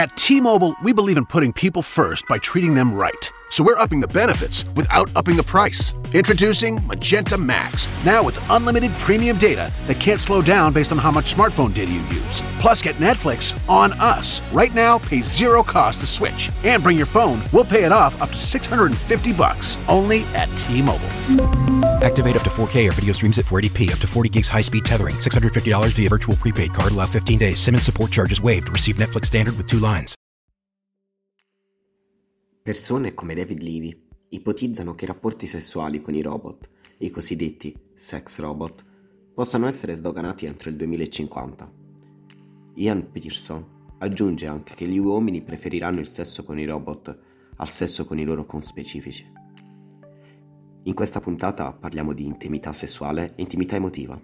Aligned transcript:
At 0.00 0.16
T 0.16 0.40
Mobile, 0.40 0.74
we 0.82 0.94
believe 0.94 1.18
in 1.18 1.26
putting 1.26 1.52
people 1.52 1.82
first 1.82 2.26
by 2.26 2.38
treating 2.38 2.72
them 2.72 2.94
right. 2.94 3.29
So 3.50 3.64
we're 3.64 3.78
upping 3.78 4.00
the 4.00 4.06
benefits 4.06 4.64
without 4.76 5.14
upping 5.16 5.36
the 5.36 5.42
price. 5.42 5.92
Introducing 6.14 6.78
Magenta 6.86 7.36
Max, 7.36 7.88
now 8.04 8.22
with 8.22 8.38
unlimited 8.48 8.92
premium 8.92 9.38
data 9.38 9.72
that 9.86 9.98
can't 9.98 10.20
slow 10.20 10.40
down 10.40 10.72
based 10.72 10.92
on 10.92 10.98
how 10.98 11.10
much 11.10 11.34
smartphone 11.34 11.74
data 11.74 11.90
you 11.90 12.00
use. 12.00 12.42
Plus, 12.60 12.80
get 12.80 12.94
Netflix 12.96 13.58
on 13.68 13.92
us. 13.94 14.40
Right 14.52 14.72
now, 14.72 14.98
pay 14.98 15.20
zero 15.20 15.64
cost 15.64 16.00
to 16.00 16.06
switch. 16.06 16.50
And 16.64 16.80
bring 16.80 16.96
your 16.96 17.06
phone, 17.06 17.42
we'll 17.52 17.64
pay 17.64 17.84
it 17.84 17.92
off 17.92 18.20
up 18.22 18.30
to 18.30 18.38
650 18.38 19.32
bucks. 19.32 19.78
Only 19.88 20.22
at 20.34 20.48
T 20.56 20.80
Mobile. 20.80 21.08
Activate 22.02 22.36
up 22.36 22.42
to 22.42 22.50
4K 22.50 22.88
or 22.88 22.92
video 22.92 23.12
streams 23.12 23.38
at 23.38 23.44
480p, 23.44 23.92
up 23.92 23.98
to 23.98 24.06
40 24.06 24.28
gigs 24.28 24.48
high 24.48 24.62
speed 24.62 24.84
tethering, 24.84 25.16
$650 25.16 25.90
via 25.92 26.08
virtual 26.08 26.36
prepaid 26.36 26.72
card, 26.72 26.92
allow 26.92 27.06
15 27.06 27.38
days. 27.38 27.58
SIM 27.58 27.74
and 27.74 27.82
support 27.82 28.10
charges 28.10 28.40
waived. 28.40 28.70
Receive 28.70 28.96
Netflix 28.96 29.26
standard 29.26 29.56
with 29.56 29.66
two 29.66 29.78
lines. 29.78 30.16
Persone 32.70 33.14
come 33.14 33.34
David 33.34 33.62
Levy 33.62 34.00
ipotizzano 34.28 34.94
che 34.94 35.04
i 35.04 35.08
rapporti 35.08 35.48
sessuali 35.48 36.00
con 36.00 36.14
i 36.14 36.22
robot, 36.22 36.70
i 36.98 37.10
cosiddetti 37.10 37.76
sex 37.94 38.38
robot, 38.38 38.84
possano 39.34 39.66
essere 39.66 39.96
sdoganati 39.96 40.46
entro 40.46 40.70
il 40.70 40.76
2050. 40.76 41.72
Ian 42.74 43.10
Peterson 43.10 43.96
aggiunge 43.98 44.46
anche 44.46 44.76
che 44.76 44.86
gli 44.86 44.98
uomini 44.98 45.42
preferiranno 45.42 45.98
il 45.98 46.06
sesso 46.06 46.44
con 46.44 46.60
i 46.60 46.64
robot 46.64 47.18
al 47.56 47.68
sesso 47.68 48.04
con 48.04 48.20
i 48.20 48.24
loro 48.24 48.46
conspecifici. 48.46 49.28
In 50.84 50.94
questa 50.94 51.18
puntata 51.18 51.72
parliamo 51.72 52.12
di 52.12 52.24
intimità 52.24 52.72
sessuale 52.72 53.32
e 53.34 53.42
intimità 53.42 53.74
emotiva, 53.74 54.16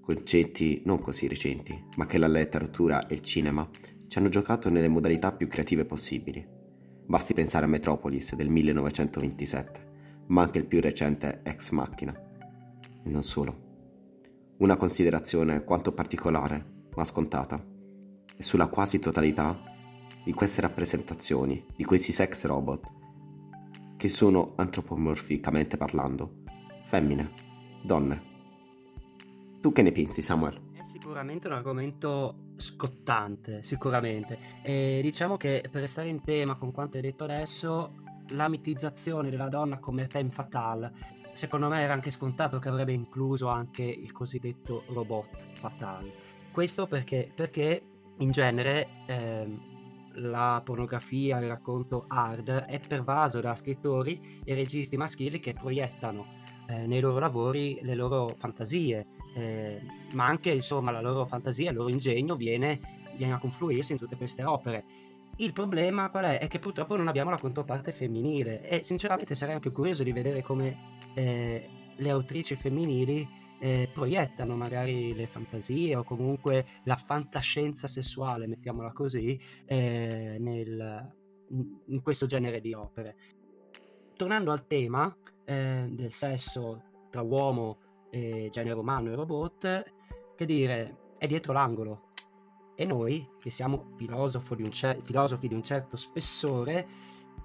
concetti 0.00 0.82
non 0.84 0.98
così 0.98 1.28
recenti, 1.28 1.80
ma 1.94 2.06
che 2.06 2.18
la 2.18 2.26
letteratura 2.26 3.06
e 3.06 3.14
il 3.14 3.22
cinema 3.22 3.70
ci 4.08 4.18
hanno 4.18 4.30
giocato 4.30 4.68
nelle 4.68 4.88
modalità 4.88 5.30
più 5.30 5.46
creative 5.46 5.84
possibili. 5.84 6.57
Basti 7.08 7.32
pensare 7.32 7.64
a 7.64 7.68
Metropolis 7.68 8.34
del 8.34 8.50
1927, 8.50 10.24
ma 10.26 10.42
anche 10.42 10.58
il 10.58 10.66
più 10.66 10.78
recente 10.78 11.40
Ex 11.42 11.70
Machina. 11.70 12.12
E 13.02 13.08
non 13.08 13.22
solo. 13.22 13.66
Una 14.58 14.76
considerazione 14.76 15.64
quanto 15.64 15.92
particolare, 15.92 16.62
ma 16.94 17.06
scontata, 17.06 17.64
è 18.36 18.42
sulla 18.42 18.66
quasi 18.66 18.98
totalità 18.98 19.58
di 20.22 20.34
queste 20.34 20.60
rappresentazioni, 20.60 21.64
di 21.74 21.84
questi 21.84 22.12
sex 22.12 22.44
robot, 22.44 22.86
che 23.96 24.08
sono 24.10 24.52
antropomorficamente 24.56 25.78
parlando, 25.78 26.42
femmine, 26.84 27.32
donne. 27.84 28.22
Tu 29.62 29.72
che 29.72 29.80
ne 29.80 29.92
pensi, 29.92 30.20
Samuel? 30.20 30.67
Sicuramente 31.08 31.46
un 31.46 31.54
argomento 31.54 32.34
scottante, 32.56 33.62
sicuramente. 33.62 34.38
E 34.62 35.00
diciamo 35.02 35.38
che 35.38 35.66
per 35.70 35.80
restare 35.80 36.08
in 36.08 36.20
tema 36.20 36.56
con 36.56 36.70
quanto 36.70 36.96
hai 36.96 37.02
detto 37.02 37.24
adesso, 37.24 37.94
la 38.32 38.46
mitizzazione 38.50 39.30
della 39.30 39.48
donna 39.48 39.78
come 39.78 40.06
femme 40.06 40.30
fatale, 40.30 40.92
secondo 41.32 41.68
me 41.68 41.80
era 41.80 41.94
anche 41.94 42.10
scontato 42.10 42.58
che 42.58 42.68
avrebbe 42.68 42.92
incluso 42.92 43.48
anche 43.48 43.84
il 43.84 44.12
cosiddetto 44.12 44.84
robot 44.88 45.54
fatale. 45.54 46.12
Questo 46.52 46.86
perché, 46.86 47.32
perché 47.34 47.82
in 48.18 48.30
genere 48.30 48.88
eh, 49.06 49.58
la 50.16 50.60
pornografia, 50.62 51.38
il 51.38 51.48
racconto 51.48 52.04
hard 52.06 52.50
è 52.50 52.78
pervaso 52.86 53.40
da 53.40 53.56
scrittori 53.56 54.42
e 54.44 54.54
registi 54.54 54.98
maschili 54.98 55.40
che 55.40 55.54
proiettano 55.54 56.26
eh, 56.66 56.86
nei 56.86 57.00
loro 57.00 57.18
lavori 57.18 57.78
le 57.80 57.94
loro 57.94 58.28
fantasie 58.36 59.16
eh, 59.38 59.80
ma 60.14 60.26
anche 60.26 60.50
insomma 60.50 60.90
la 60.90 61.00
loro 61.00 61.26
fantasia, 61.26 61.70
il 61.70 61.76
loro 61.76 61.90
ingegno 61.90 62.34
viene, 62.34 62.80
viene 63.16 63.34
a 63.34 63.38
confluirsi 63.38 63.92
in 63.92 63.98
tutte 63.98 64.16
queste 64.16 64.44
opere. 64.44 64.84
Il 65.36 65.52
problema 65.52 66.10
qual 66.10 66.24
è? 66.24 66.38
È 66.38 66.48
che 66.48 66.58
purtroppo 66.58 66.96
non 66.96 67.06
abbiamo 67.06 67.30
la 67.30 67.38
controparte 67.38 67.92
femminile 67.92 68.68
e 68.68 68.82
sinceramente 68.82 69.36
sarei 69.36 69.54
anche 69.54 69.70
curioso 69.70 70.02
di 70.02 70.12
vedere 70.12 70.42
come 70.42 70.96
eh, 71.14 71.68
le 71.94 72.10
autrici 72.10 72.56
femminili 72.56 73.26
eh, 73.60 73.88
proiettano 73.92 74.56
magari 74.56 75.14
le 75.14 75.28
fantasie 75.28 75.94
o 75.94 76.02
comunque 76.02 76.66
la 76.84 76.96
fantascienza 76.96 77.86
sessuale, 77.86 78.48
mettiamola 78.48 78.92
così, 78.92 79.40
eh, 79.66 80.36
nel, 80.40 81.14
in 81.86 82.02
questo 82.02 82.26
genere 82.26 82.60
di 82.60 82.74
opere. 82.74 83.16
Tornando 84.16 84.50
al 84.50 84.66
tema 84.66 85.16
eh, 85.44 85.86
del 85.88 86.10
sesso 86.10 86.82
tra 87.10 87.22
uomo 87.22 87.78
eh, 88.10 88.48
genere 88.50 88.78
umano 88.78 89.10
e 89.10 89.14
robot, 89.14 89.92
che 90.34 90.46
dire, 90.46 91.14
è 91.18 91.26
dietro 91.26 91.52
l'angolo. 91.52 92.06
E 92.74 92.84
noi, 92.84 93.28
che 93.40 93.50
siamo 93.50 93.92
di 93.96 94.06
un, 94.08 94.70
cer- 94.70 95.02
filosofi 95.02 95.48
di 95.48 95.54
un 95.54 95.62
certo 95.62 95.96
spessore, 95.96 96.86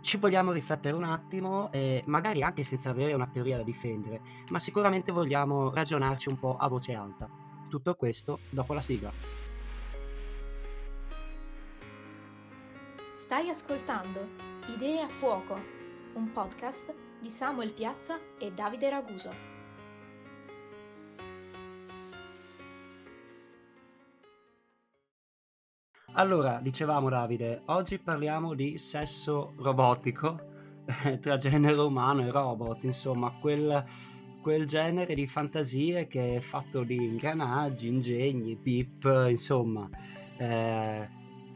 ci 0.01 0.17
vogliamo 0.17 0.51
riflettere 0.51 0.95
un 0.95 1.05
attimo, 1.05 1.71
eh, 1.71 2.03
magari 2.05 2.43
anche 2.43 2.63
senza 2.63 2.89
avere 2.89 3.13
una 3.13 3.27
teoria 3.27 3.57
da 3.57 3.63
difendere, 3.63 4.21
ma 4.49 4.59
sicuramente 4.59 5.11
vogliamo 5.11 5.73
ragionarci 5.73 6.29
un 6.29 6.37
po' 6.37 6.57
a 6.57 6.67
voce 6.67 6.93
alta. 6.93 7.27
Tutto 7.69 7.95
questo 7.95 8.39
dopo 8.49 8.73
la 8.73 8.81
sigla. 8.81 9.11
Stai 13.13 13.49
ascoltando 13.49 14.27
Idee 14.67 15.01
a 15.01 15.07
fuoco, 15.07 15.57
un 16.13 16.31
podcast 16.31 16.93
di 17.19 17.29
Samuel 17.29 17.71
Piazza 17.71 18.19
e 18.37 18.51
Davide 18.51 18.89
Raguso. 18.89 19.52
Allora, 26.15 26.59
dicevamo 26.61 27.09
Davide, 27.09 27.63
oggi 27.65 27.97
parliamo 27.97 28.53
di 28.53 28.77
sesso 28.77 29.53
robotico 29.57 30.39
tra 31.19 31.37
genere 31.37 31.81
umano 31.81 32.21
e 32.21 32.29
robot, 32.29 32.83
insomma, 32.83 33.31
quel, 33.31 33.83
quel, 34.39 34.65
genere 34.67 35.15
di 35.15 35.25
fantasie 35.25 36.05
che 36.05 36.35
è 36.35 36.39
fatto 36.39 36.83
di 36.83 36.97
ingranaggi, 36.97 37.87
ingegni, 37.87 38.55
pip, 38.55 39.25
insomma, 39.27 39.89
eh, 40.37 41.09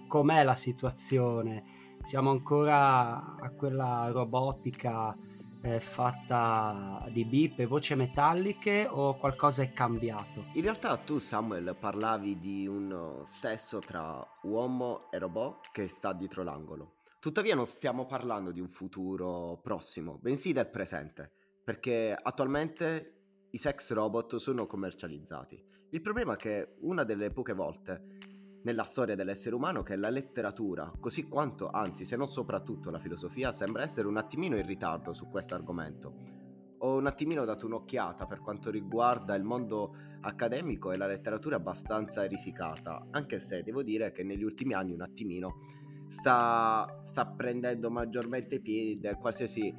com'è 0.08 0.44
la 0.44 0.56
situazione? 0.56 1.64
Siamo 2.02 2.32
ancora 2.32 3.36
a 3.36 3.52
quella 3.56 4.10
robotica 4.12 5.16
eh, 5.62 5.80
fatta 5.80 7.08
di 7.12 7.26
bip 7.26 7.60
e 7.60 7.66
voci 7.66 7.96
metalliche 7.96 8.88
o 8.90 9.18
qualcosa 9.18 9.64
è 9.64 9.74
cambiato? 9.74 10.46
In 10.54 10.62
realtà 10.62 10.98
tu 10.98 11.18
Samuel 11.18 11.76
parlavi 11.80 12.40
di 12.40 12.68
un 12.68 13.24
sesso 13.26 13.80
tra 13.80 14.26
uomo 14.44 15.12
e 15.12 15.18
robot 15.20 15.70
che 15.72 15.88
sta 15.88 16.14
dietro 16.14 16.44
l'angolo. 16.44 16.96
Tuttavia 17.20 17.56
non 17.56 17.66
stiamo 17.66 18.06
parlando 18.06 18.52
di 18.52 18.60
un 18.60 18.70
futuro 18.70 19.60
prossimo, 19.62 20.18
bensì 20.22 20.54
del 20.54 20.70
presente, 20.70 21.32
perché 21.64 22.16
attualmente 22.20 23.48
i 23.52 23.58
sex 23.58 23.92
robot 23.92 24.36
sono 24.38 24.68
commercializzati. 24.68 25.76
Il 25.90 26.02
problema 26.02 26.34
è 26.34 26.38
che 26.38 26.76
una 26.82 27.04
delle 27.04 27.32
poche 27.32 27.54
volte 27.54 28.17
nella 28.64 28.84
storia 28.84 29.16
dell'essere 29.16 29.56
umano 29.56 29.84
che 29.84 29.96
la 29.96 30.10
letteratura, 30.10 30.92
così 31.00 31.28
quanto, 31.28 31.70
anzi 31.70 32.06
se 32.06 32.16
non 32.16 32.28
soprattutto 32.28 32.90
la 32.90 33.00
filosofia, 33.00 33.52
sembra 33.52 33.84
essere 33.84 34.08
un 34.08 34.18
attimino 34.18 34.58
in 34.58 34.66
ritardo 34.66 35.14
su 35.14 35.28
questo 35.28 35.56
argomento. 35.56 36.46
Ho 36.80 36.96
un 36.96 37.08
attimino 37.08 37.46
dato 37.46 37.66
un'occhiata 37.66 38.26
per 38.26 38.40
quanto 38.40 38.70
riguarda 38.70 39.36
il 39.36 39.44
mondo 39.44 39.96
accademico 40.22 40.92
e 40.92 40.98
la 40.98 41.08
letteratura 41.08 41.56
abbastanza 41.56 42.24
risicata, 42.24 43.08
anche 43.12 43.40
se 43.40 43.64
devo 43.64 43.84
dire 43.84 44.12
che 44.12 44.24
negli 44.24 44.44
ultimi 44.44 44.74
anni 44.74 44.94
un 44.94 45.02
attimino 45.02 45.60
sta, 46.08 47.00
sta 47.04 47.26
prendendo 47.26 47.90
maggiormente 47.90 48.60
piede 48.60 49.16
qualsiasi 49.16 49.74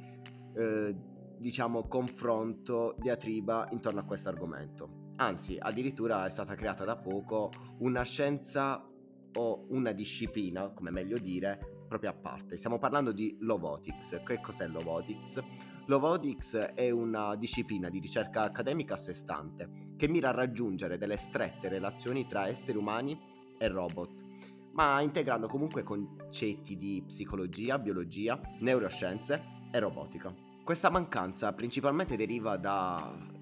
eh, 0.55 0.95
diciamo 1.37 1.87
confronto, 1.87 2.95
diatriba 2.99 3.69
intorno 3.71 4.01
a 4.01 4.03
questo 4.03 4.29
argomento. 4.29 4.98
Anzi, 5.21 5.57
addirittura 5.59 6.25
è 6.25 6.29
stata 6.29 6.55
creata 6.55 6.85
da 6.85 6.95
poco 6.95 7.51
una 7.79 8.03
scienza 8.03 8.81
o 9.35 9.65
una 9.67 9.91
disciplina, 9.91 10.69
come 10.69 10.91
meglio 10.91 11.17
dire, 11.17 11.83
proprio 11.89 12.11
a 12.11 12.13
parte. 12.13 12.55
Stiamo 12.55 12.77
parlando 12.77 13.11
di 13.11 13.35
Lovotics. 13.41 14.21
Che 14.25 14.39
cos'è 14.39 14.67
Lovotics? 14.67 15.43
Lovotics 15.87 16.55
è 16.55 16.89
una 16.89 17.35
disciplina 17.35 17.89
di 17.89 17.99
ricerca 17.99 18.43
accademica 18.43 18.93
a 18.93 18.97
sé 18.97 19.13
stante 19.13 19.87
che 19.97 20.07
mira 20.07 20.29
a 20.29 20.33
raggiungere 20.33 20.97
delle 20.97 21.17
strette 21.17 21.67
relazioni 21.67 22.25
tra 22.25 22.47
esseri 22.47 22.77
umani 22.77 23.19
e 23.57 23.67
robot, 23.67 24.11
ma 24.71 25.01
integrando 25.01 25.47
comunque 25.47 25.83
concetti 25.83 26.77
di 26.77 27.03
psicologia, 27.05 27.77
biologia, 27.77 28.39
neuroscienze 28.59 29.43
e 29.69 29.79
robotica. 29.79 30.33
Questa 30.63 30.89
mancanza 30.89 31.51
principalmente 31.51 32.15
deriva 32.15 32.55
da 32.55 33.37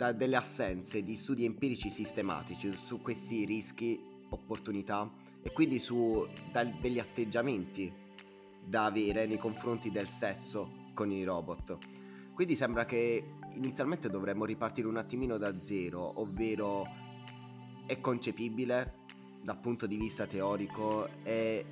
da 0.00 0.12
delle 0.12 0.36
assenze 0.36 1.02
di 1.02 1.14
studi 1.14 1.44
empirici 1.44 1.90
sistematici 1.90 2.72
su 2.72 3.02
questi 3.02 3.44
rischi, 3.44 4.02
opportunità 4.30 5.06
e 5.42 5.52
quindi 5.52 5.78
su 5.78 6.26
da, 6.50 6.64
degli 6.64 6.98
atteggiamenti 6.98 7.92
da 8.64 8.86
avere 8.86 9.26
nei 9.26 9.36
confronti 9.36 9.90
del 9.90 10.08
sesso 10.08 10.88
con 10.94 11.10
i 11.12 11.22
robot. 11.22 11.76
Quindi 12.32 12.56
sembra 12.56 12.86
che 12.86 13.22
inizialmente 13.52 14.08
dovremmo 14.08 14.46
ripartire 14.46 14.88
un 14.88 14.96
attimino 14.96 15.36
da 15.36 15.60
zero, 15.60 16.18
ovvero 16.18 16.86
è 17.84 18.00
concepibile 18.00 18.94
dal 19.42 19.58
punto 19.58 19.86
di 19.86 19.98
vista 19.98 20.26
teorico 20.26 21.10
e 21.22 21.64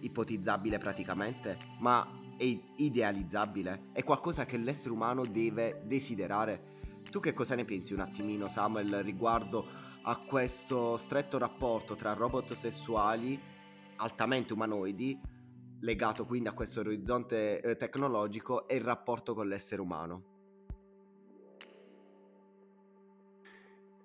ipotizzabile 0.00 0.78
praticamente, 0.78 1.56
ma 1.78 2.04
è 2.36 2.58
idealizzabile, 2.76 3.90
è 3.92 4.02
qualcosa 4.02 4.44
che 4.44 4.56
l'essere 4.56 4.92
umano 4.92 5.24
deve 5.24 5.82
desiderare. 5.84 6.74
Tu 7.10 7.20
che 7.20 7.32
cosa 7.32 7.54
ne 7.54 7.64
pensi 7.64 7.92
un 7.92 8.00
attimino, 8.00 8.48
Samuel, 8.48 9.02
riguardo 9.02 9.66
a 10.02 10.16
questo 10.18 10.96
stretto 10.96 11.38
rapporto 11.38 11.94
tra 11.94 12.12
robot 12.12 12.52
sessuali 12.54 13.40
altamente 13.96 14.52
umanoidi, 14.52 15.18
legato 15.80 16.24
quindi 16.26 16.48
a 16.48 16.52
questo 16.52 16.80
orizzonte 16.80 17.60
eh, 17.60 17.76
tecnologico, 17.76 18.68
e 18.68 18.76
il 18.76 18.82
rapporto 18.82 19.34
con 19.34 19.48
l'essere 19.48 19.80
umano? 19.80 20.34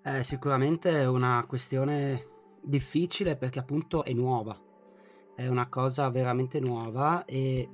Eh, 0.04 0.24
sicuramente 0.24 0.90
è 0.90 1.06
una 1.06 1.44
questione 1.46 2.26
difficile 2.60 3.36
perché 3.36 3.60
appunto 3.60 4.04
è 4.04 4.12
nuova, 4.12 4.60
è 5.36 5.46
una 5.46 5.68
cosa 5.68 6.08
veramente 6.10 6.58
nuova 6.58 7.24
e, 7.24 7.68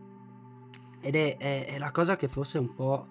ed 1.01 1.15
è, 1.15 1.37
è, 1.39 1.67
è, 1.67 1.79
la 1.79 1.91
cosa 1.91 2.17
che 2.17 2.29
forse 2.29 2.59
un 2.59 2.75
po' 2.75 3.09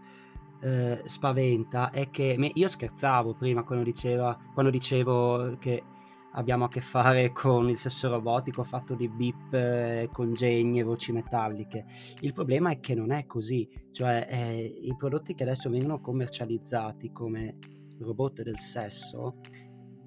eh, 0.62 1.02
spaventa 1.06 1.92
è 1.92 2.10
che 2.10 2.36
me, 2.38 2.52
io 2.54 2.68
scherzavo 2.68 3.36
prima 3.36 3.64
quando, 3.64 3.84
diceva, 3.84 4.38
quando 4.54 4.72
dicevo 4.72 5.58
che 5.60 5.84
abbiamo 6.32 6.66
a 6.66 6.68
che 6.70 6.82
fare 6.82 7.32
con 7.34 7.70
il 7.70 7.78
sesso 7.78 8.10
robotico 8.10 8.64
fatto 8.64 8.96
di 8.96 9.10
bip, 9.10 9.54
eh, 9.54 10.10
e 10.12 10.84
voci 10.84 11.12
metalliche. 11.12 11.86
Il 12.22 12.34
problema 12.34 12.72
è 12.72 12.80
che 12.80 12.96
non 12.96 13.12
è 13.12 13.26
così, 13.26 13.68
cioè 13.92 14.26
eh, 14.30 14.80
i 14.82 14.96
prodotti 14.96 15.34
che 15.34 15.44
adesso 15.44 15.70
vengono 15.70 16.00
commercializzati 16.00 17.12
come 17.12 17.58
robot 18.00 18.44
del 18.44 18.58
sesso 18.58 19.40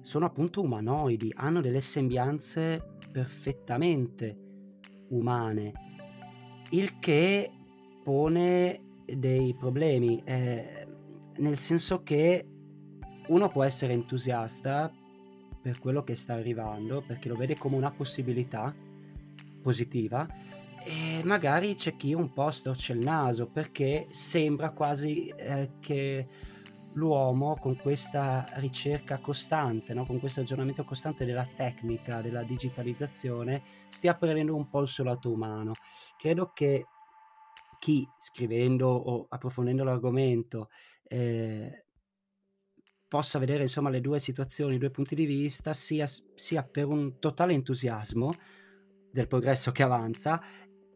sono 0.01 0.25
appunto 0.25 0.61
umanoidi, 0.61 1.31
hanno 1.35 1.61
delle 1.61 1.81
sembianze 1.81 2.97
perfettamente 3.11 4.37
umane, 5.09 5.73
il 6.71 6.97
che 6.99 7.51
pone 8.03 8.90
dei 9.17 9.53
problemi, 9.53 10.21
eh, 10.23 10.87
nel 11.37 11.57
senso 11.57 12.03
che 12.03 12.45
uno 13.27 13.49
può 13.49 13.63
essere 13.63 13.93
entusiasta 13.93 14.91
per 15.61 15.79
quello 15.79 16.03
che 16.03 16.15
sta 16.15 16.33
arrivando, 16.33 17.03
perché 17.05 17.29
lo 17.29 17.35
vede 17.35 17.57
come 17.57 17.75
una 17.75 17.91
possibilità 17.91 18.73
positiva, 19.61 20.27
e 20.83 21.21
magari 21.23 21.75
c'è 21.75 21.95
chi 21.95 22.13
un 22.13 22.33
po' 22.33 22.49
storce 22.49 22.93
il 22.93 22.99
naso 22.99 23.45
perché 23.45 24.07
sembra 24.09 24.71
quasi 24.71 25.27
eh, 25.27 25.73
che 25.79 26.27
l'uomo 26.93 27.55
con 27.55 27.77
questa 27.77 28.47
ricerca 28.55 29.19
costante, 29.19 29.93
no? 29.93 30.05
con 30.05 30.19
questo 30.19 30.41
aggiornamento 30.41 30.83
costante 30.83 31.23
della 31.23 31.47
tecnica, 31.55 32.21
della 32.21 32.43
digitalizzazione, 32.43 33.61
stia 33.89 34.15
prendendo 34.15 34.55
un 34.55 34.67
po' 34.69 34.81
il 34.81 34.87
suo 34.87 35.03
lato 35.03 35.31
umano. 35.31 35.73
Credo 36.17 36.51
che 36.53 36.85
chi 37.81 38.07
scrivendo 38.19 38.87
o 38.89 39.25
approfondendo 39.27 39.83
l'argomento 39.83 40.69
eh, 41.01 41.85
possa 43.07 43.39
vedere 43.39 43.63
insomma 43.63 43.89
le 43.89 44.01
due 44.01 44.19
situazioni, 44.19 44.75
i 44.75 44.77
due 44.77 44.91
punti 44.91 45.15
di 45.15 45.25
vista, 45.25 45.73
sia, 45.73 46.07
sia 46.35 46.63
per 46.63 46.85
un 46.85 47.17
totale 47.17 47.53
entusiasmo 47.53 48.33
del 49.11 49.27
progresso 49.27 49.71
che 49.71 49.81
avanza 49.81 50.39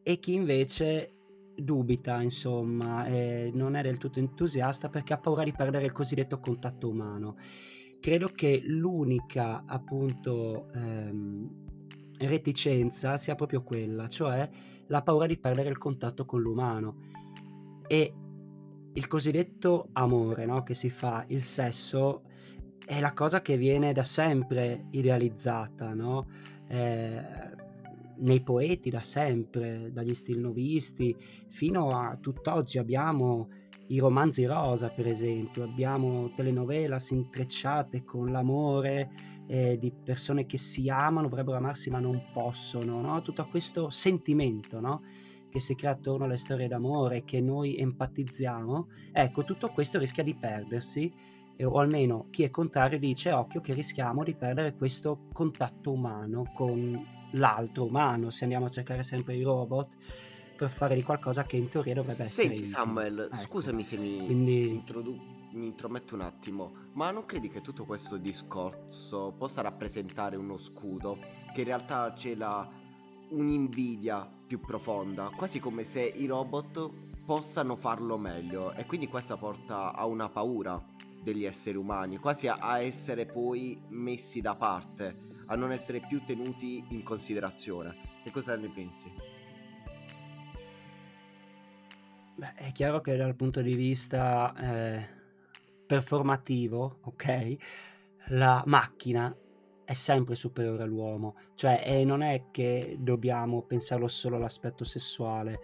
e 0.04 0.20
chi 0.20 0.36
invece 0.36 1.16
dubita, 1.56 2.22
insomma, 2.22 3.08
eh, 3.08 3.50
non 3.52 3.76
è 3.76 3.82
del 3.82 3.98
tutto 3.98 4.20
entusiasta 4.20 4.90
perché 4.90 5.14
ha 5.14 5.18
paura 5.18 5.44
di 5.44 5.54
perdere 5.54 5.86
il 5.86 5.92
cosiddetto 5.92 6.40
contatto 6.40 6.88
umano. 6.88 7.36
Credo 8.00 8.28
che 8.28 8.62
l'unica, 8.64 9.64
appunto, 9.66 10.72
ehm, 10.72 11.64
reticenza 12.20 13.18
sia 13.18 13.34
proprio 13.34 13.64
quella, 13.64 14.08
cioè 14.08 14.48
la 14.88 15.02
paura 15.02 15.26
di 15.26 15.38
perdere 15.38 15.70
il 15.70 15.78
contatto 15.78 16.26
con 16.26 16.42
l'umano. 16.42 17.14
E 17.88 18.14
il 18.94 19.08
cosiddetto 19.08 19.90
amore, 19.94 20.46
no? 20.46 20.64
che 20.64 20.74
si 20.74 20.90
fa, 20.90 21.24
il 21.28 21.42
sesso, 21.42 22.24
è 22.86 23.00
la 23.00 23.14
cosa 23.14 23.42
che 23.42 23.58
viene 23.58 23.94
da 23.94 24.04
sempre 24.04 24.86
idealizzata, 24.92 25.94
no? 25.94 26.28
Eh, 26.68 27.22
nei 28.18 28.42
poeti 28.42 28.90
da 28.90 29.02
sempre, 29.02 29.92
dagli 29.92 30.14
stilnovisti 30.14 31.16
fino 31.50 31.90
a 31.90 32.18
tutt'oggi 32.20 32.78
abbiamo 32.78 33.50
i 33.88 34.00
romanzi 34.00 34.46
rosa, 34.46 34.90
per 34.90 35.08
esempio, 35.08 35.64
abbiamo 35.64 36.32
telenovelas 36.36 37.12
intrecciate 37.12 38.04
con 38.04 38.32
l'amore 38.32 39.12
eh, 39.48 39.78
di 39.78 39.92
persone 39.92 40.46
che 40.46 40.58
si 40.58 40.90
amano, 40.90 41.30
vorrebbero 41.30 41.58
amarsi 41.58 41.90
ma 41.90 42.00
non 42.00 42.30
possono, 42.34 43.00
no? 43.02 43.22
tutto 43.22 43.46
questo 43.48 43.90
sentimento 43.90 44.80
no? 44.80 45.04
che 45.50 45.60
si 45.60 45.76
crea 45.76 45.92
attorno 45.92 46.26
alle 46.26 46.38
storie 46.38 46.68
d'amore, 46.68 47.24
che 47.24 47.42
noi 47.42 47.78
empatizziamo, 47.78 48.88
ecco, 49.12 49.44
tutto 49.44 49.70
questo 49.70 50.00
rischia 50.00 50.24
di 50.24 50.36
perdersi, 50.36 51.14
o 51.64 51.80
almeno 51.80 52.28
chi 52.32 52.44
è 52.44 52.50
contrario 52.50 53.00
dice 53.00 53.32
occhio 53.32 53.62
che 53.62 53.74
rischiamo 53.74 54.26
di 54.26 54.36
perdere 54.36 54.76
questo 54.76 55.28
contatto 55.32 55.94
umano 55.94 56.52
con 56.54 57.14
l'altro 57.34 57.86
umano, 57.86 58.30
se 58.32 58.44
andiamo 58.44 58.66
a 58.66 58.70
cercare 58.70 59.04
sempre 59.04 59.36
i 59.36 59.44
robot 59.44 59.90
per 60.56 60.70
fare 60.70 60.96
di 60.96 61.04
qualcosa 61.04 61.44
che 61.44 61.58
in 61.58 61.70
teoria 61.70 61.94
dovrebbe 61.94 62.24
essere 62.24 62.48
Senti. 62.48 62.66
Samuel, 62.66 63.30
ecco. 63.32 63.36
scusami 63.36 63.84
se 63.84 63.98
mi, 63.98 64.26
Quindi... 64.26 64.70
introdu- 64.70 65.20
mi 65.52 65.68
intrometto 65.68 66.16
un 66.16 66.22
attimo, 66.22 66.74
ma 66.94 67.12
non 67.12 67.26
credi 67.26 67.50
che 67.50 67.62
tutto 67.62 67.86
questo 67.86 68.18
discorso 68.18 69.34
possa 69.38 69.62
rappresentare 69.62 70.36
uno 70.36 70.58
scudo 70.58 71.18
che 71.54 71.62
in 71.62 71.68
realtà 71.68 72.12
c'è 72.14 72.36
la, 72.36 72.68
un'invidia 73.30 74.30
più 74.48 74.60
profonda, 74.60 75.32
quasi 75.36 75.60
come 75.60 75.84
se 75.84 76.02
i 76.02 76.26
robot 76.26 76.90
possano 77.26 77.76
farlo 77.76 78.18
meglio 78.18 78.74
e 78.74 78.86
quindi 78.86 79.08
questa 79.08 79.38
porta 79.38 79.94
a 79.94 80.06
una 80.06 80.30
paura 80.30 80.84
degli 81.24 81.46
esseri 81.46 81.78
umani, 81.78 82.18
quasi 82.18 82.48
a, 82.48 82.58
a 82.60 82.80
essere 82.80 83.26
poi 83.26 83.82
messi 83.90 84.42
da 84.42 84.56
parte 84.56 85.34
a 85.48 85.56
non 85.56 85.72
essere 85.72 86.02
più 86.02 86.24
tenuti 86.24 86.84
in 86.90 87.04
considerazione. 87.04 87.96
Che 88.24 88.32
cosa 88.32 88.56
ne 88.56 88.70
pensi? 88.70 89.12
Beh, 92.38 92.54
è 92.56 92.72
chiaro 92.74 93.00
che 93.00 93.16
dal 93.16 93.34
punto 93.34 93.62
di 93.62 93.76
vista 93.76 94.54
eh, 94.58 95.06
performativo, 95.88 96.98
ok, 97.04 97.56
la 98.28 98.62
macchina 98.66 99.34
è 99.86 99.94
sempre 99.94 100.36
superiore 100.36 100.84
all'uomo, 100.84 101.36
cioè 101.56 101.82
eh, 101.86 102.04
non 102.04 102.22
è 102.22 102.48
che 102.52 102.98
dobbiamo 103.00 103.62
pensarlo 103.62 104.10
solo 104.10 104.36
all'aspetto 104.36 104.84
sessuale. 104.84 105.62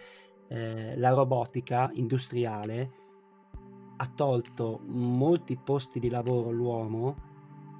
Eh, 0.47 0.95
la 0.97 1.09
robotica 1.09 1.89
industriale 1.93 2.91
ha 3.97 4.07
tolto 4.15 4.79
molti 4.85 5.57
posti 5.57 5.99
di 5.99 6.09
lavoro 6.09 6.49
all'uomo 6.49 7.29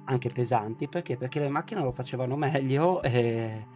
anche 0.04 0.28
pesanti, 0.28 0.86
perché? 0.86 1.16
Perché 1.16 1.40
le 1.40 1.48
macchine 1.48 1.80
lo 1.80 1.92
facevano 1.92 2.36
meglio 2.36 3.00
e, 3.02 3.66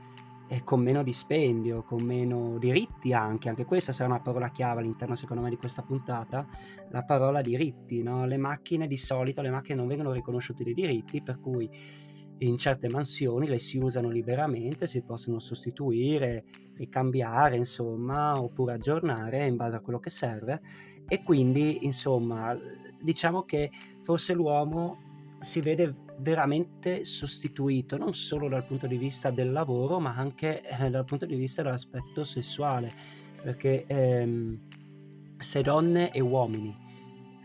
e, 0.49 0.63
con 0.63 0.81
meno 0.81 1.03
dispendio, 1.03 1.83
con 1.83 2.03
meno 2.03 2.59
diritti 2.59 3.13
anche, 3.13 3.49
anche 3.49 3.65
questa 3.65 3.93
sarà 3.93 4.09
una 4.09 4.21
parola 4.21 4.51
chiave 4.51 4.81
all'interno 4.81 5.17
secondo 5.17 5.43
me 5.43 5.51
di 5.51 5.57
questa 5.57 5.83
puntata, 5.83 6.47
la 6.91 7.05
parola 7.05 7.43
diritti, 7.43 8.03
no? 8.03 8.27
le 8.27 8.37
macchine 8.37 8.87
di 8.87 8.97
solito, 8.97 9.43
le 9.43 9.51
macchine 9.51 9.77
non 9.77 9.89
vengono 9.89 10.13
riconosciuti 10.13 10.63
dei 10.63 10.75
diritti, 10.75 11.23
per 11.23 11.41
cui 11.41 11.69
in 12.39 12.59
certe 12.59 12.89
mansioni 12.89 13.47
le 13.47 13.59
si 13.59 13.79
usano 13.79 14.11
liberamente, 14.11 14.87
si 14.87 15.03
possono 15.03 15.39
sostituire, 15.39 16.45
ricambiare, 16.75 17.57
insomma, 17.57 18.39
oppure 18.41 18.75
aggiornare 18.75 19.47
in 19.47 19.57
base 19.57 19.77
a 19.77 19.81
quello 19.81 19.99
che 19.99 20.11
serve 20.11 20.61
e 21.09 21.23
quindi, 21.23 21.85
insomma, 21.85 22.57
diciamo 23.01 23.45
che 23.45 23.71
forse 24.03 24.35
l'uomo 24.35 24.99
si 25.41 25.61
vede 25.61 25.95
veramente 26.19 27.05
sostituito 27.05 27.97
non 27.97 28.15
solo 28.15 28.49
dal 28.49 28.65
punto 28.65 28.87
di 28.87 28.97
vista 28.97 29.31
del 29.31 29.53
lavoro 29.53 29.99
ma 30.01 30.15
anche 30.15 30.63
eh, 30.63 30.91
dal 30.91 31.05
punto 31.05 31.27
di 31.27 31.37
vista 31.37 31.63
dell'aspetto 31.63 32.25
sessuale. 32.25 32.93
Perché 33.43 33.85
ehm, 33.87 34.59
se 35.39 35.63
donne 35.63 36.11
e 36.11 36.21
uomini 36.21 36.75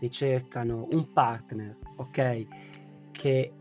ricercano 0.00 0.88
un 0.90 1.12
partner 1.12 1.76
ok 1.96 2.46
che 3.12 3.52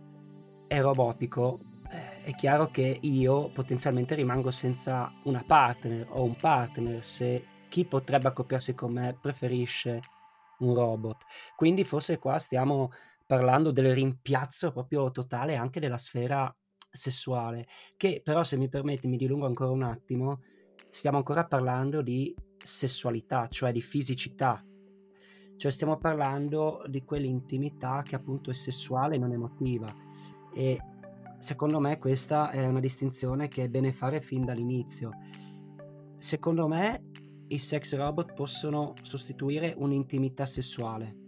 è 0.65 0.81
robotico 0.81 1.59
eh, 1.91 2.23
è 2.23 2.35
chiaro 2.35 2.71
che 2.71 2.97
io 3.01 3.49
potenzialmente 3.49 4.15
rimango 4.15 4.49
senza 4.49 5.13
una 5.25 5.43
partner 5.45 6.07
o 6.09 6.23
un 6.23 6.35
partner 6.35 7.03
se 7.03 7.45
chi 7.67 7.85
potrebbe 7.85 8.29
accoppiarsi 8.29 8.73
con 8.73 8.93
me 8.93 9.17
preferisce 9.19 10.01
un 10.59 10.73
robot. 10.73 11.25
Quindi 11.55 11.83
forse 11.83 12.19
qua 12.19 12.37
stiamo 12.37 12.91
parlando 13.31 13.71
del 13.71 13.93
rimpiazzo 13.93 14.73
proprio 14.73 15.09
totale 15.09 15.55
anche 15.55 15.79
della 15.79 15.95
sfera 15.95 16.53
sessuale, 16.91 17.65
che 17.95 18.19
però 18.21 18.43
se 18.43 18.57
mi 18.57 18.67
permetti 18.67 19.07
mi 19.07 19.15
dilungo 19.15 19.45
ancora 19.45 19.71
un 19.71 19.83
attimo, 19.83 20.41
stiamo 20.89 21.15
ancora 21.15 21.45
parlando 21.45 22.01
di 22.01 22.35
sessualità, 22.61 23.47
cioè 23.47 23.71
di 23.71 23.81
fisicità, 23.81 24.61
cioè 25.55 25.71
stiamo 25.71 25.97
parlando 25.97 26.83
di 26.87 27.05
quell'intimità 27.05 28.03
che 28.03 28.15
appunto 28.15 28.51
è 28.51 28.53
sessuale 28.53 29.15
e 29.15 29.19
non 29.19 29.31
emotiva 29.31 29.87
e 30.53 30.77
secondo 31.39 31.79
me 31.79 31.99
questa 31.99 32.49
è 32.49 32.67
una 32.67 32.81
distinzione 32.81 33.47
che 33.47 33.63
è 33.63 33.69
bene 33.69 33.93
fare 33.93 34.19
fin 34.19 34.43
dall'inizio. 34.43 35.11
secondo 36.17 36.67
me 36.67 37.05
i 37.47 37.57
sex 37.59 37.95
robot 37.95 38.33
possono 38.33 38.93
sostituire 39.01 39.73
un'intimità 39.77 40.45
sessuale. 40.45 41.20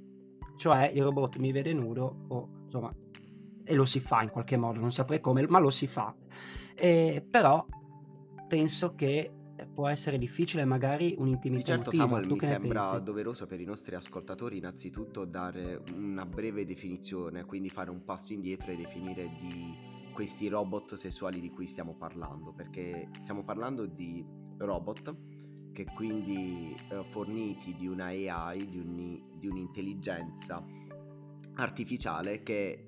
Cioè 0.64 0.92
il 0.94 1.04
robot 1.04 1.40
mi 1.40 1.52
vede 1.52 1.74
nudo 1.74 2.24
o 2.30 2.50
insomma 2.64 2.96
e 3.66 3.76
lo 3.76 3.84
si 3.84 4.00
fa 4.00 4.22
in 4.22 4.30
qualche 4.30 4.56
modo, 4.56 4.80
non 4.80 4.94
saprei 4.94 5.20
come, 5.20 5.46
ma 5.46 5.60
lo 5.60 5.70
si 5.70 5.88
fa. 5.88 6.16
E, 6.74 7.22
però 7.30 7.66
penso 8.48 8.96
che 8.96 9.30
può 9.74 9.90
essere 9.90 10.18
difficile 10.18 10.64
magari 10.64 11.16
un'intimità 11.18 11.76
certo. 11.76 11.92
Samuel 11.92 12.26
Tu 12.26 12.36
mi 12.36 12.40
sembra 12.40 12.92
pensi? 12.92 13.04
doveroso 13.04 13.46
per 13.46 13.60
i 13.60 13.66
nostri 13.66 13.96
ascoltatori 13.96 14.56
innanzitutto 14.56 15.26
dare 15.26 15.84
una 15.98 16.26
breve 16.26 16.64
definizione, 16.64 17.44
quindi 17.44 17.68
fare 17.68 17.90
un 17.90 18.06
passo 18.06 18.32
indietro 18.32 18.72
e 18.72 18.78
definire 18.78 19.32
di 19.42 19.76
questi 20.14 20.48
robot 20.48 20.94
sessuali 20.96 21.42
di 21.42 21.50
cui 21.50 21.68
stiamo 21.68 21.94
parlando, 21.94 22.54
perché 22.54 23.10
stiamo 23.20 23.44
parlando 23.44 23.86
di 23.86 24.26
robot 24.60 25.14
che 25.74 25.86
quindi 25.94 26.76
eh, 26.90 27.04
forniti 27.10 27.76
di 27.76 27.88
una 27.88 28.06
AI, 28.06 28.70
di, 28.70 28.78
un- 28.80 29.22
di 29.38 29.48
un'intelligenza 29.48 30.64
artificiale 31.56 32.42
che 32.44 32.88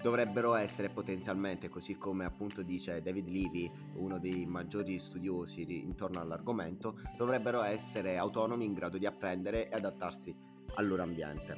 dovrebbero 0.00 0.54
essere 0.54 0.88
potenzialmente, 0.90 1.68
così 1.68 1.96
come 1.96 2.24
appunto 2.24 2.62
dice 2.62 3.02
David 3.02 3.26
Levy, 3.28 3.70
uno 3.94 4.18
dei 4.20 4.46
maggiori 4.46 4.98
studiosi 4.98 5.82
intorno 5.82 6.20
all'argomento, 6.20 7.00
dovrebbero 7.16 7.62
essere 7.62 8.16
autonomi 8.16 8.64
in 8.64 8.74
grado 8.74 8.98
di 8.98 9.06
apprendere 9.06 9.68
e 9.68 9.74
adattarsi 9.74 10.34
al 10.74 10.86
loro 10.86 11.02
ambiente. 11.02 11.56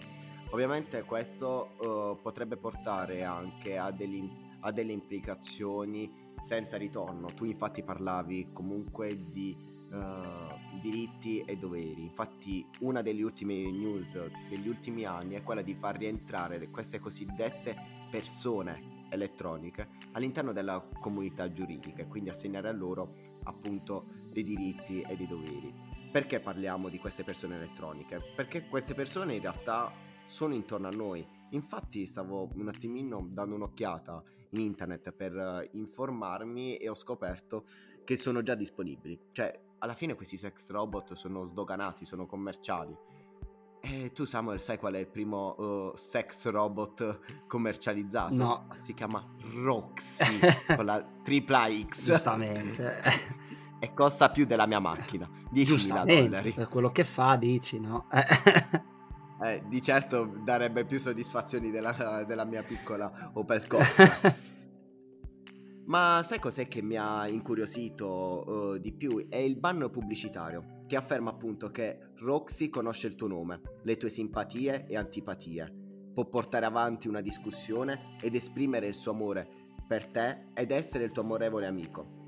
Ovviamente 0.50 1.02
questo 1.04 1.72
eh, 1.78 2.22
potrebbe 2.22 2.56
portare 2.56 3.22
anche 3.22 3.76
a, 3.76 3.90
degli- 3.90 4.30
a 4.60 4.72
delle 4.72 4.92
implicazioni 4.92 6.10
senza 6.40 6.78
ritorno. 6.78 7.26
Tu 7.26 7.44
infatti 7.44 7.82
parlavi 7.82 8.48
comunque 8.52 9.14
di 9.30 9.54
eh, 9.90 10.80
diritti 10.80 11.40
e 11.40 11.56
doveri. 11.56 12.02
Infatti 12.02 12.66
una 12.80 13.02
delle 13.02 13.22
ultime 13.22 13.70
news 13.70 14.18
degli 14.48 14.68
ultimi 14.68 15.04
anni 15.04 15.34
è 15.34 15.42
quella 15.42 15.62
di 15.62 15.74
far 15.74 15.96
rientrare 15.96 16.68
queste 16.70 16.98
cosiddette 16.98 17.76
persone 18.10 19.06
elettroniche 19.10 19.88
all'interno 20.12 20.52
della 20.52 20.86
comunità 21.00 21.50
giuridica 21.50 22.02
e 22.02 22.06
quindi 22.06 22.30
assegnare 22.30 22.68
a 22.68 22.72
loro 22.72 23.36
appunto 23.44 24.06
dei 24.30 24.44
diritti 24.44 25.00
e 25.00 25.16
dei 25.16 25.26
doveri. 25.26 25.72
Perché 26.10 26.40
parliamo 26.40 26.88
di 26.88 26.98
queste 26.98 27.24
persone 27.24 27.56
elettroniche? 27.56 28.20
Perché 28.34 28.66
queste 28.66 28.94
persone 28.94 29.34
in 29.34 29.40
realtà 29.40 29.92
sono 30.24 30.54
intorno 30.54 30.88
a 30.88 30.94
noi. 30.94 31.26
Infatti 31.50 32.04
stavo 32.06 32.50
un 32.54 32.68
attimino 32.68 33.26
dando 33.30 33.54
un'occhiata 33.54 34.22
in 34.50 34.60
internet 34.60 35.12
per 35.12 35.36
eh, 35.36 35.68
informarmi 35.72 36.76
e 36.76 36.88
ho 36.88 36.94
scoperto 36.94 37.64
che 38.04 38.16
sono 38.16 38.42
già 38.42 38.54
disponibili. 38.54 39.18
Cioè, 39.32 39.67
alla 39.78 39.94
fine 39.94 40.14
questi 40.14 40.36
sex 40.36 40.70
robot 40.70 41.14
sono 41.14 41.44
sdoganati, 41.44 42.04
sono 42.04 42.26
commerciali. 42.26 42.96
E 43.80 44.10
tu 44.12 44.24
Samuel 44.24 44.58
sai 44.60 44.76
qual 44.76 44.94
è 44.94 44.98
il 44.98 45.06
primo 45.06 45.54
uh, 45.56 45.96
sex 45.96 46.48
robot 46.48 47.46
commercializzato? 47.46 48.34
No, 48.34 48.66
Si 48.80 48.92
chiama 48.92 49.24
Roxy 49.54 50.38
con 50.74 50.84
la 50.84 51.04
tripla 51.22 51.68
X 51.88 52.04
giustamente. 52.06 53.36
e 53.78 53.94
costa 53.94 54.30
più 54.30 54.44
della 54.44 54.66
mia 54.66 54.80
macchina, 54.80 55.28
10.000 55.54 55.62
giustamente, 55.62 56.22
dollari. 56.22 56.52
per 56.52 56.68
quello 56.68 56.90
che 56.90 57.04
fa 57.04 57.36
dici, 57.36 57.78
no? 57.80 58.06
Eh, 59.40 59.62
di 59.68 59.80
certo 59.80 60.24
darebbe 60.42 60.84
più 60.84 60.98
soddisfazioni 60.98 61.70
della, 61.70 62.24
della 62.26 62.44
mia 62.44 62.64
piccola 62.64 63.30
Opel 63.34 63.68
Corsa. 63.68 64.34
Ma 65.88 66.20
sai 66.22 66.38
cos'è 66.38 66.68
che 66.68 66.82
mi 66.82 66.96
ha 66.96 67.26
incuriosito 67.28 68.74
eh, 68.74 68.80
di 68.80 68.92
più? 68.92 69.26
È 69.26 69.36
il 69.36 69.56
ban 69.56 69.88
pubblicitario, 69.90 70.82
che 70.86 70.96
afferma 70.96 71.30
appunto 71.30 71.70
che 71.70 72.10
Roxy 72.16 72.68
conosce 72.68 73.06
il 73.06 73.14
tuo 73.14 73.26
nome, 73.26 73.62
le 73.84 73.96
tue 73.96 74.10
simpatie 74.10 74.84
e 74.86 74.98
antipatie, 74.98 76.10
può 76.12 76.26
portare 76.26 76.66
avanti 76.66 77.08
una 77.08 77.22
discussione 77.22 78.16
ed 78.20 78.34
esprimere 78.34 78.86
il 78.86 78.94
suo 78.94 79.12
amore 79.12 79.48
per 79.86 80.06
te 80.08 80.48
ed 80.52 80.72
essere 80.72 81.04
il 81.04 81.10
tuo 81.10 81.22
amorevole 81.22 81.64
amico. 81.64 82.26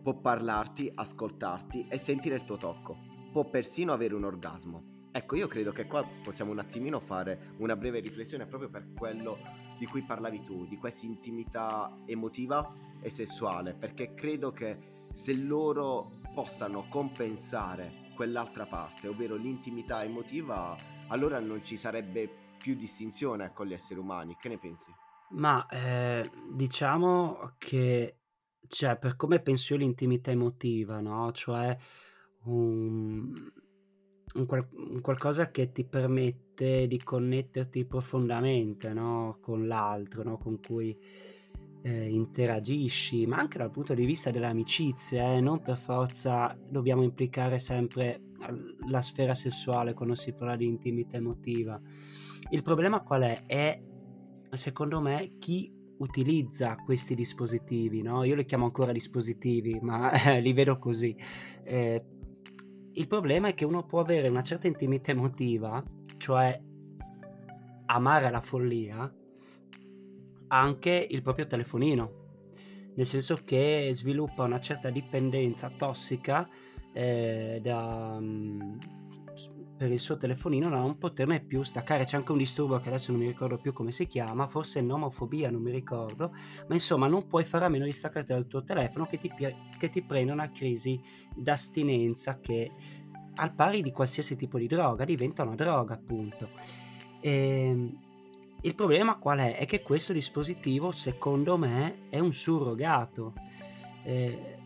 Può 0.00 0.20
parlarti, 0.20 0.92
ascoltarti 0.94 1.86
e 1.88 1.98
sentire 1.98 2.36
il 2.36 2.44
tuo 2.44 2.56
tocco. 2.56 2.98
Può 3.32 3.50
persino 3.50 3.92
avere 3.92 4.14
un 4.14 4.22
orgasmo. 4.22 5.08
Ecco, 5.10 5.34
io 5.34 5.48
credo 5.48 5.72
che 5.72 5.88
qua 5.88 6.06
possiamo 6.22 6.52
un 6.52 6.60
attimino 6.60 7.00
fare 7.00 7.54
una 7.58 7.74
breve 7.74 7.98
riflessione 7.98 8.46
proprio 8.46 8.70
per 8.70 8.92
quello 8.94 9.38
di 9.76 9.86
cui 9.86 10.02
parlavi 10.02 10.42
tu, 10.42 10.68
di 10.68 10.76
questa 10.76 11.06
intimità 11.06 11.92
emotiva 12.06 12.90
e 13.02 13.10
sessuale, 13.10 13.74
perché 13.74 14.14
credo 14.14 14.52
che 14.52 15.06
se 15.10 15.34
loro 15.34 16.20
possano 16.34 16.88
compensare 16.88 18.10
quell'altra 18.14 18.66
parte, 18.66 19.08
ovvero 19.08 19.36
l'intimità 19.36 20.02
emotiva, 20.02 20.76
allora 21.08 21.40
non 21.40 21.62
ci 21.62 21.76
sarebbe 21.76 22.30
più 22.58 22.74
distinzione 22.74 23.52
con 23.52 23.66
gli 23.66 23.74
esseri 23.74 23.98
umani. 23.98 24.36
Che 24.40 24.48
ne 24.48 24.58
pensi? 24.58 24.90
Ma 25.30 25.66
eh, 25.66 26.30
diciamo 26.50 27.54
che, 27.58 28.18
cioè, 28.68 28.96
per 28.98 29.16
come 29.16 29.40
penso 29.40 29.74
io 29.74 29.80
l'intimità 29.80 30.30
emotiva, 30.30 31.00
no? 31.00 31.32
Cioè 31.32 31.76
un, 32.44 33.32
un 34.34 34.46
qual- 34.46 34.68
un 34.72 35.00
qualcosa 35.00 35.50
che 35.50 35.72
ti 35.72 35.84
permette 35.84 36.86
di 36.86 37.02
connetterti 37.02 37.84
profondamente, 37.84 38.92
no? 38.92 39.38
Con 39.40 39.66
l'altro, 39.66 40.22
no? 40.22 40.38
Con 40.38 40.60
cui 40.60 40.96
eh, 41.82 42.08
interagisci, 42.08 43.26
ma 43.26 43.38
anche 43.38 43.58
dal 43.58 43.70
punto 43.70 43.94
di 43.94 44.04
vista 44.04 44.30
dell'amicizia, 44.30 45.34
eh, 45.34 45.40
non 45.40 45.60
per 45.60 45.76
forza 45.76 46.56
dobbiamo 46.68 47.02
implicare 47.02 47.58
sempre 47.58 48.30
al- 48.40 48.76
la 48.88 49.00
sfera 49.00 49.34
sessuale 49.34 49.92
quando 49.92 50.14
si 50.14 50.32
parla 50.32 50.56
di 50.56 50.66
intimità 50.66 51.16
emotiva. 51.16 51.80
Il 52.50 52.62
problema 52.62 53.00
qual 53.00 53.22
è? 53.22 53.42
È, 53.46 53.82
secondo 54.50 55.00
me, 55.00 55.32
chi 55.38 55.72
utilizza 55.98 56.76
questi 56.76 57.14
dispositivi, 57.14 58.02
no? 58.02 58.24
Io 58.24 58.34
li 58.34 58.44
chiamo 58.44 58.64
ancora 58.64 58.92
dispositivi, 58.92 59.78
ma 59.80 60.10
eh, 60.12 60.40
li 60.40 60.52
vedo 60.52 60.78
così. 60.78 61.16
Eh, 61.64 62.04
il 62.94 63.06
problema 63.06 63.48
è 63.48 63.54
che 63.54 63.64
uno 63.64 63.84
può 63.84 64.00
avere 64.00 64.28
una 64.28 64.42
certa 64.42 64.66
intimità 64.66 65.12
emotiva, 65.12 65.82
cioè 66.16 66.60
amare 67.86 68.30
la 68.30 68.40
follia, 68.40 69.12
anche 70.52 71.06
il 71.08 71.22
proprio 71.22 71.46
telefonino, 71.46 72.20
nel 72.94 73.06
senso 73.06 73.38
che 73.44 73.90
sviluppa 73.94 74.44
una 74.44 74.60
certa 74.60 74.90
dipendenza 74.90 75.70
tossica 75.70 76.46
eh, 76.92 77.58
da, 77.62 78.18
mm, 78.20 78.78
per 79.78 79.90
il 79.90 79.98
suo 79.98 80.18
telefonino 80.18 80.68
da 80.68 80.76
non 80.76 80.98
poterne 80.98 81.42
più 81.42 81.62
staccare. 81.62 82.04
C'è 82.04 82.16
anche 82.16 82.32
un 82.32 82.38
disturbo 82.38 82.78
che 82.80 82.88
adesso 82.88 83.12
non 83.12 83.22
mi 83.22 83.26
ricordo 83.26 83.58
più 83.58 83.72
come 83.72 83.92
si 83.92 84.06
chiama, 84.06 84.46
forse 84.46 84.82
nomofobia, 84.82 85.50
non 85.50 85.62
mi 85.62 85.70
ricordo, 85.70 86.32
ma 86.68 86.74
insomma 86.74 87.06
non 87.06 87.26
puoi 87.26 87.44
fare 87.44 87.64
a 87.64 87.68
meno 87.70 87.86
di 87.86 87.92
staccarti 87.92 88.32
dal 88.32 88.46
tuo 88.46 88.62
telefono 88.62 89.06
che 89.06 89.18
ti, 89.18 89.32
che 89.78 89.88
ti 89.88 90.02
prende 90.02 90.32
una 90.32 90.50
crisi 90.50 91.00
d'astinenza 91.34 92.40
che 92.40 92.70
al 93.36 93.54
pari 93.54 93.80
di 93.80 93.90
qualsiasi 93.90 94.36
tipo 94.36 94.58
di 94.58 94.66
droga 94.66 95.06
diventa 95.06 95.44
una 95.44 95.54
droga 95.54 95.94
appunto. 95.94 96.50
Ehm, 97.20 98.10
il 98.62 98.74
problema 98.76 99.16
qual 99.16 99.38
è? 99.38 99.56
È 99.56 99.66
che 99.66 99.82
questo 99.82 100.12
dispositivo, 100.12 100.92
secondo 100.92 101.56
me, 101.56 102.08
è 102.08 102.20
un 102.20 102.32
surrogato. 102.32 103.34
Eh, 104.04 104.58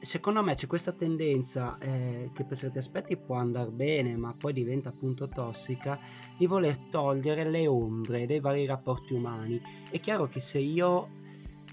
secondo 0.00 0.42
me 0.42 0.54
c'è 0.54 0.66
questa 0.66 0.92
tendenza 0.92 1.78
eh, 1.78 2.30
che 2.32 2.44
per 2.44 2.58
certi 2.58 2.78
aspetti 2.78 3.16
può 3.16 3.36
andare 3.36 3.70
bene, 3.70 4.16
ma 4.16 4.34
poi 4.36 4.52
diventa 4.52 4.88
appunto 4.88 5.28
tossica, 5.28 5.98
di 6.36 6.46
voler 6.46 6.76
togliere 6.90 7.48
le 7.48 7.68
ombre 7.68 8.26
dei 8.26 8.40
vari 8.40 8.66
rapporti 8.66 9.14
umani. 9.14 9.60
È 9.88 10.00
chiaro 10.00 10.26
che 10.26 10.40
se 10.40 10.58
io 10.58 11.10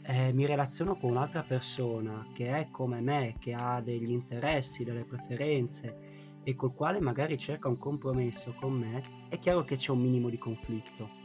eh, 0.03 0.31
mi 0.33 0.45
relaziono 0.45 0.95
con 0.95 1.09
un'altra 1.09 1.41
persona 1.41 2.27
che 2.33 2.55
è 2.55 2.69
come 2.69 3.01
me, 3.01 3.35
che 3.39 3.53
ha 3.53 3.81
degli 3.81 4.11
interessi, 4.11 4.83
delle 4.83 5.05
preferenze 5.05 6.15
e 6.43 6.55
col 6.55 6.75
quale 6.75 6.99
magari 7.01 7.35
cerca 7.37 7.67
un 7.67 7.79
compromesso 7.79 8.53
con 8.59 8.73
me, 8.73 9.01
è 9.27 9.39
chiaro 9.39 9.63
che 9.63 9.75
c'è 9.75 9.91
un 9.91 9.99
minimo 9.99 10.29
di 10.29 10.37
conflitto 10.37 11.16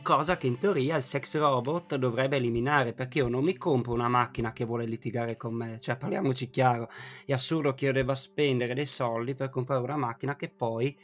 cosa 0.00 0.36
che 0.36 0.46
in 0.46 0.58
teoria 0.58 0.96
il 0.96 1.02
sex 1.02 1.36
robot 1.36 1.96
dovrebbe 1.96 2.36
eliminare 2.36 2.92
perché 2.92 3.18
io 3.18 3.28
non 3.28 3.44
mi 3.44 3.56
compro 3.56 3.92
una 3.92 4.08
macchina 4.08 4.52
che 4.52 4.64
vuole 4.64 4.84
litigare 4.86 5.36
con 5.36 5.54
me. 5.54 5.78
Cioè 5.80 5.96
parliamoci 5.96 6.50
chiaro 6.50 6.88
è 7.24 7.32
assurdo 7.32 7.74
che 7.74 7.86
io 7.86 7.92
debba 7.92 8.14
spendere 8.14 8.74
dei 8.74 8.86
soldi 8.86 9.34
per 9.34 9.50
comprare 9.50 9.82
una 9.82 9.96
macchina 9.96 10.36
che 10.36 10.48
poi 10.48 10.96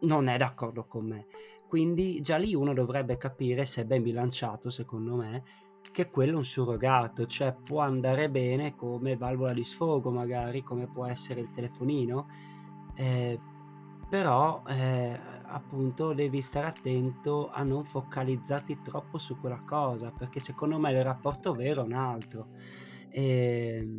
non 0.00 0.28
è 0.28 0.36
d'accordo 0.36 0.86
con 0.86 1.06
me. 1.06 1.26
Quindi 1.68 2.20
già 2.20 2.36
lì 2.36 2.54
uno 2.54 2.72
dovrebbe 2.72 3.16
capire 3.16 3.64
se 3.64 3.82
è 3.82 3.84
ben 3.84 4.02
bilanciato 4.02 4.70
secondo 4.70 5.16
me 5.16 5.42
che 5.92 6.10
quello 6.10 6.32
è 6.32 6.36
un 6.36 6.44
surrogato. 6.44 7.26
Cioè 7.26 7.54
può 7.54 7.80
andare 7.80 8.30
bene 8.30 8.74
come 8.74 9.16
valvola 9.16 9.52
di 9.52 9.64
sfogo 9.64 10.10
magari 10.10 10.62
come 10.62 10.86
può 10.86 11.06
essere 11.06 11.40
il 11.40 11.50
telefonino 11.50 12.28
eh, 12.96 13.38
però 14.08 14.62
eh, 14.68 15.18
appunto 15.48 16.12
devi 16.12 16.40
stare 16.40 16.66
attento 16.66 17.50
a 17.50 17.62
non 17.62 17.84
focalizzarti 17.84 18.80
troppo 18.82 19.18
su 19.18 19.38
quella 19.38 19.62
cosa 19.66 20.10
perché 20.10 20.40
secondo 20.40 20.78
me 20.78 20.92
il 20.92 21.02
rapporto 21.02 21.52
vero 21.54 21.82
è 21.82 21.84
un 21.84 21.92
altro. 21.92 22.48
E, 23.08 23.98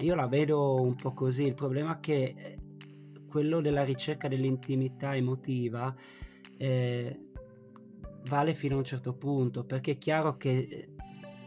io 0.00 0.14
la 0.14 0.26
vedo 0.26 0.80
un 0.80 0.94
po' 0.94 1.12
così, 1.12 1.44
il 1.44 1.54
problema 1.54 1.96
è 1.96 2.00
che 2.00 2.34
eh, 2.36 2.58
quello 3.28 3.60
della 3.60 3.84
ricerca 3.84 4.28
dell'intimità 4.28 5.14
emotiva 5.14 5.94
eh, 6.56 7.30
vale 8.28 8.54
fino 8.54 8.74
a 8.74 8.78
un 8.78 8.84
certo 8.84 9.14
punto, 9.14 9.64
perché 9.64 9.92
è 9.92 9.98
chiaro 9.98 10.36
che 10.36 10.58
eh, 10.58 10.89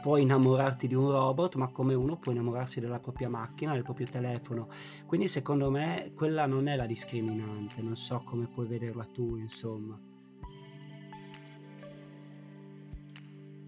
puoi 0.04 0.24
innamorarti 0.24 0.86
di 0.86 0.96
un 0.96 1.12
robot, 1.12 1.56
ma 1.56 1.70
come 1.70 1.94
uno 1.94 2.18
può 2.18 2.34
innamorarsi 2.34 2.82
della 2.82 3.00
propria 3.00 3.30
macchina, 3.30 3.72
del 3.72 3.84
proprio 3.84 4.06
telefono. 4.06 4.68
Quindi 5.06 5.30
secondo 5.30 5.72
me 5.72 6.12
quella 6.14 6.46
non 6.46 6.68
è 6.68 6.76
la 6.76 6.86
discriminante, 6.86 7.82
non 7.82 7.96
so 7.96 8.22
come 8.26 8.48
puoi 8.48 8.68
vederla 8.68 9.06
tu, 9.06 9.38
insomma. 9.38 9.98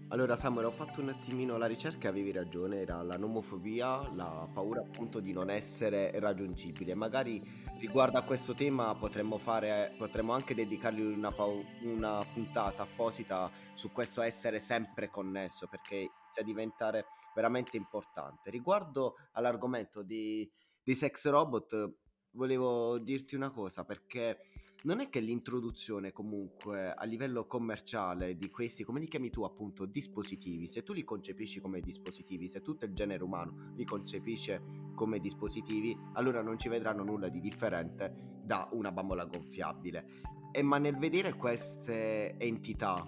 Allora 0.08 0.36
Samuel, 0.36 0.66
ho 0.66 0.70
fatto 0.72 1.00
un 1.00 1.08
attimino 1.08 1.56
la 1.56 1.66
ricerca 1.66 2.06
e 2.06 2.10
avevi 2.10 2.32
ragione, 2.32 2.80
era 2.80 3.02
la 3.02 3.16
nomofobia, 3.16 4.12
la 4.14 4.46
paura 4.52 4.80
appunto 4.80 5.20
di 5.20 5.32
non 5.32 5.48
essere 5.48 6.12
raggiungibile. 6.20 6.94
Magari 6.94 7.42
riguardo 7.78 8.18
a 8.18 8.22
questo 8.22 8.54
tema 8.54 8.94
potremmo, 8.94 9.38
fare, 9.38 9.94
potremmo 9.96 10.32
anche 10.32 10.54
dedicargli 10.54 11.00
una, 11.00 11.34
una 11.82 12.20
puntata 12.32 12.82
apposita 12.82 13.50
su 13.72 13.90
questo 13.90 14.20
essere 14.20 14.60
sempre 14.60 15.08
connesso, 15.08 15.66
perché 15.66 16.10
inizia 16.36 16.42
a 16.42 16.44
diventare 16.44 17.06
veramente 17.34 17.76
importante. 17.76 18.50
Riguardo 18.50 19.16
all'argomento 19.32 20.02
di, 20.02 20.48
di 20.82 20.94
sex 20.94 21.28
robot, 21.28 21.94
volevo 22.32 22.98
dirti 22.98 23.34
una 23.34 23.50
cosa, 23.50 23.84
perché 23.84 24.38
non 24.82 25.00
è 25.00 25.08
che 25.08 25.20
l'introduzione 25.20 26.12
comunque 26.12 26.92
a 26.92 27.04
livello 27.04 27.46
commerciale 27.46 28.36
di 28.36 28.50
questi, 28.50 28.84
come 28.84 29.00
li 29.00 29.08
chiami 29.08 29.30
tu 29.30 29.42
appunto, 29.42 29.86
dispositivi, 29.86 30.68
se 30.68 30.82
tu 30.82 30.92
li 30.92 31.02
concepisci 31.02 31.60
come 31.60 31.80
dispositivi, 31.80 32.48
se 32.48 32.60
tutto 32.60 32.84
il 32.84 32.94
genere 32.94 33.24
umano 33.24 33.72
li 33.74 33.84
concepisce 33.84 34.62
come 34.94 35.18
dispositivi, 35.18 35.96
allora 36.14 36.42
non 36.42 36.58
ci 36.58 36.68
vedranno 36.68 37.04
nulla 37.04 37.28
di 37.28 37.40
differente 37.40 38.34
da 38.42 38.68
una 38.72 38.92
bambola 38.92 39.24
gonfiabile. 39.24 40.22
E 40.52 40.62
ma 40.62 40.78
nel 40.78 40.96
vedere 40.96 41.34
queste 41.34 42.38
entità, 42.38 43.06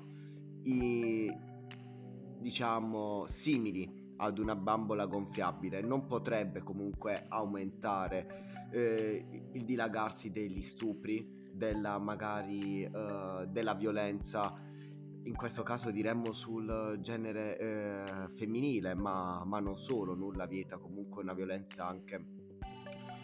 i, 0.64 1.32
diciamo, 2.38 3.24
simili 3.26 4.06
ad 4.16 4.38
una 4.38 4.56
bambola 4.56 5.06
gonfiabile, 5.06 5.80
non 5.80 6.06
potrebbe 6.06 6.62
comunque 6.62 7.26
aumentare 7.28 8.68
eh, 8.72 9.48
il 9.52 9.64
dilagarsi 9.64 10.30
degli 10.30 10.62
stupri 10.62 11.36
della 11.52 11.98
magari 11.98 12.84
uh, 12.84 13.46
della 13.46 13.74
violenza. 13.74 14.54
In 15.24 15.34
questo 15.34 15.62
caso 15.62 15.90
diremmo 15.90 16.32
sul 16.32 16.98
genere 17.00 17.58
eh, 17.58 18.28
femminile 18.34 18.94
ma, 18.94 19.44
ma, 19.44 19.58
non 19.60 19.76
solo 19.76 20.14
nulla 20.14 20.46
vieta 20.46 20.78
comunque 20.78 21.22
una 21.22 21.34
violenza 21.34 21.86
anche 21.86 22.24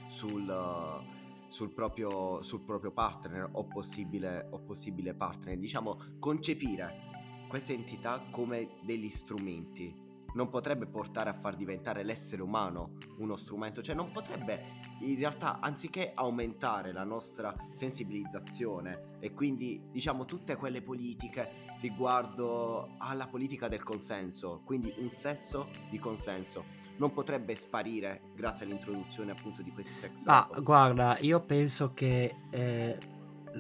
sul, 0.09 1.03
sul, 1.49 1.73
proprio, 1.73 2.43
sul 2.43 2.63
proprio 2.63 2.91
partner 2.91 3.49
o 3.53 3.65
possibile, 3.65 4.49
o 4.51 4.59
possibile 4.61 5.15
partner. 5.15 5.57
Diciamo 5.57 5.99
concepire 6.19 7.14
queste 7.55 7.73
entità 7.73 8.21
come 8.33 8.71
degli 8.81 9.09
strumenti. 9.09 9.95
Non 10.35 10.49
potrebbe 10.49 10.87
portare 10.87 11.31
a 11.31 11.35
far 11.35 11.55
diventare 11.55 12.03
l'essere 12.03 12.43
umano 12.43 12.97
uno 13.19 13.37
strumento, 13.37 13.81
cioè 13.81 13.95
non 13.95 14.11
potrebbe 14.11 14.81
in 15.03 15.15
realtà 15.15 15.61
anziché 15.61 16.11
aumentare 16.17 16.93
la 16.93 17.05
nostra 17.05 17.55
sensibilizzazione 17.71 19.19
e 19.21 19.33
quindi 19.33 19.81
diciamo 19.93 20.25
tutte 20.25 20.57
quelle 20.57 20.83
politiche 20.83 21.77
riguardo 21.81 22.97
alla 22.99 23.29
politica 23.29 23.69
del 23.69 23.85
consenso, 23.85 24.63
quindi 24.65 24.93
un 24.97 25.09
sesso 25.09 25.69
di 25.89 26.01
consenso, 26.01 26.65
non 26.97 27.13
potrebbe 27.13 27.55
sparire 27.55 28.33
grazie 28.35 28.67
all'introduzione 28.67 29.31
appunto 29.31 29.63
di 29.63 29.71
questi 29.71 29.95
sex 29.95 30.25
Ah, 30.27 30.51
guarda, 30.61 31.19
io 31.21 31.39
penso 31.39 31.93
che 31.95 32.35
eh, 32.51 32.99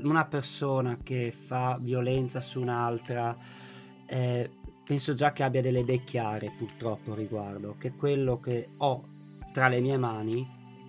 una 0.02 0.24
persona 0.24 0.96
che 1.00 1.30
fa 1.30 1.78
violenza 1.80 2.40
su 2.40 2.60
un'altra 2.60 3.38
eh, 4.06 4.50
penso 4.84 5.14
già 5.14 5.32
che 5.32 5.42
abbia 5.42 5.62
delle 5.62 5.80
idee 5.80 6.04
chiare 6.04 6.52
purtroppo 6.56 7.14
riguardo, 7.14 7.76
che 7.78 7.92
quello 7.92 8.38
che 8.40 8.68
ho 8.78 9.02
tra 9.52 9.68
le 9.68 9.80
mie 9.80 9.96
mani 9.96 10.46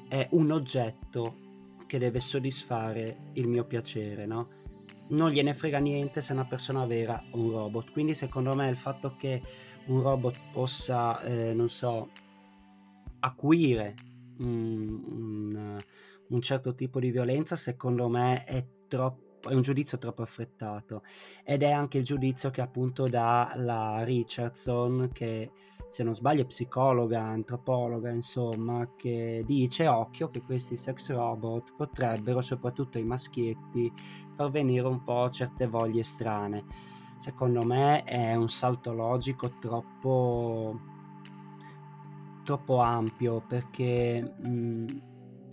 è 0.08 0.28
un 0.32 0.52
oggetto 0.52 1.44
che 1.88 1.98
deve 1.98 2.20
soddisfare 2.20 3.18
il 3.34 3.48
mio 3.48 3.66
piacere, 3.66 4.26
no? 4.26 4.64
Non 5.08 5.30
gliene 5.30 5.54
frega 5.54 5.78
niente 5.78 6.20
se 6.20 6.32
è 6.32 6.34
una 6.34 6.46
persona 6.46 6.86
vera 6.86 7.24
o 7.32 7.40
un 7.40 7.52
robot. 7.52 7.92
Quindi 7.92 8.16
secondo 8.16 8.56
me 8.56 8.70
il 8.70 8.76
fatto 8.76 9.16
che 9.18 9.42
un 9.86 10.02
robot 10.02 10.36
possa, 10.52 11.22
eh, 11.22 11.54
non 11.54 11.70
so, 11.70 12.10
acuire 13.20 13.94
un, 14.40 15.04
un, 15.08 15.78
un 16.28 16.42
certo 16.42 16.74
tipo 16.74 17.00
di 17.00 17.12
violenza, 17.12 17.56
secondo 17.56 18.10
me 18.10 18.44
è 18.46 18.66
troppo 18.88 19.25
è 19.48 19.54
un 19.54 19.62
giudizio 19.62 19.98
troppo 19.98 20.22
affrettato 20.22 21.04
ed 21.44 21.64
è 21.64 21.72
anche 21.72 21.98
il 22.00 22.06
giudizio 22.06 22.50
che 22.52 22.62
appunto 22.62 23.08
dà 23.08 23.54
la 23.56 24.04
Richardson 24.04 25.10
che 25.14 25.52
se 25.90 26.04
non 26.04 26.14
sbaglio 26.14 26.42
è 26.42 26.46
psicologa, 26.46 27.22
antropologa, 27.22 28.10
insomma, 28.10 28.86
che 28.98 29.44
dice 29.46 29.88
occhio 29.88 30.30
che 30.30 30.42
questi 30.42 30.76
sex 30.76 31.10
robot 31.10 31.74
potrebbero, 31.74 32.42
soprattutto 32.42 32.98
i 32.98 33.04
maschietti, 33.04 33.90
far 34.36 34.52
venire 34.52 34.86
un 34.88 35.04
po' 35.04 35.30
certe 35.30 35.68
voglie 35.68 36.04
strane. 36.04 36.66
Secondo 37.16 37.64
me 37.64 38.04
è 38.04 38.36
un 38.36 38.50
salto 38.50 38.92
logico 38.92 39.54
troppo 39.58 40.94
troppo 42.44 42.78
ampio 42.78 43.42
perché 43.42 44.22
mh, 44.22 44.86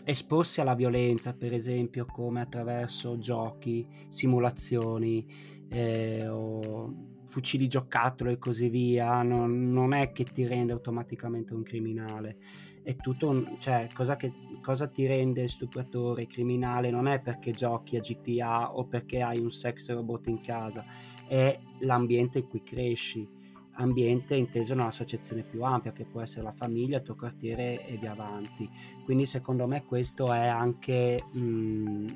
esporsi 0.05 0.61
alla 0.61 0.75
violenza, 0.75 1.35
per 1.35 1.53
esempio, 1.53 2.07
come 2.07 2.41
attraverso 2.41 3.19
giochi, 3.19 3.87
simulazioni 4.09 5.27
eh, 5.69 6.29
o 6.29 7.11
fucili 7.25 7.67
giocattolo 7.67 8.31
e 8.31 8.39
così 8.39 8.69
via, 8.69 9.23
non, 9.23 9.73
non, 9.73 9.95
è 9.95 10.13
che 10.13 10.25
ti 10.25 10.47
rende 10.47 10.73
automaticamente 10.73 11.55
un 11.55 11.63
criminale. 11.63 12.37
È 12.83 12.97
tutto 12.97 13.29
un, 13.29 13.57
cioè, 13.59 13.89
cosa, 13.95 14.17
che, 14.17 14.33
cosa 14.61 14.87
ti 14.89 15.07
rende 15.07 15.49
stupratore, 15.49 16.27
criminale? 16.27 16.91
Non 16.91 17.07
è 17.07 17.21
perché 17.21 17.53
giochi 17.53 17.97
a 17.97 18.01
GTA 18.01 18.77
o 18.77 18.87
perché 18.87 19.23
hai 19.23 19.39
un 19.39 19.51
sex 19.51 19.91
robot 19.93 20.27
in 20.27 20.41
casa, 20.41 20.85
è 21.27 21.59
l'ambiente 21.81 22.39
in 22.39 22.49
cui 22.49 22.63
cresci 22.63 23.41
ambiente 23.75 24.35
inteso 24.35 24.75
nella 24.75 24.91
sua 24.91 25.05
accezione 25.05 25.43
più 25.43 25.63
ampia, 25.63 25.93
che 25.93 26.05
può 26.05 26.21
essere 26.21 26.43
la 26.43 26.53
famiglia, 26.53 26.99
il 26.99 27.03
tuo 27.03 27.15
quartiere 27.15 27.87
e 27.87 27.97
via 27.97 28.13
avanti. 28.13 28.69
Quindi 29.05 29.27
secondo 29.27 29.67
me 29.67 29.85
questo 29.85 30.33
è 30.33 30.47
anche 30.47 31.25
mh, 31.33 31.41
mm, 31.41 32.07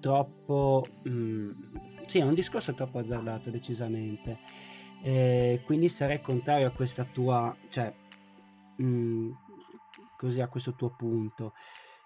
troppo... 0.00 0.86
Mh, 1.04 1.10
mm, 1.10 1.50
sì, 2.06 2.18
è 2.18 2.22
un 2.22 2.34
discorso 2.34 2.74
troppo 2.74 2.98
azzardato 2.98 3.50
decisamente. 3.50 4.38
Eh, 5.02 5.62
quindi 5.64 5.88
sarei 5.88 6.20
contrario 6.20 6.68
a 6.68 6.72
questa 6.72 7.04
tua... 7.04 7.56
cioè... 7.68 7.92
Mh, 8.76 8.84
mm, 8.84 9.30
così 10.16 10.40
a 10.40 10.48
questo 10.48 10.74
tuo 10.74 10.94
punto. 10.96 11.52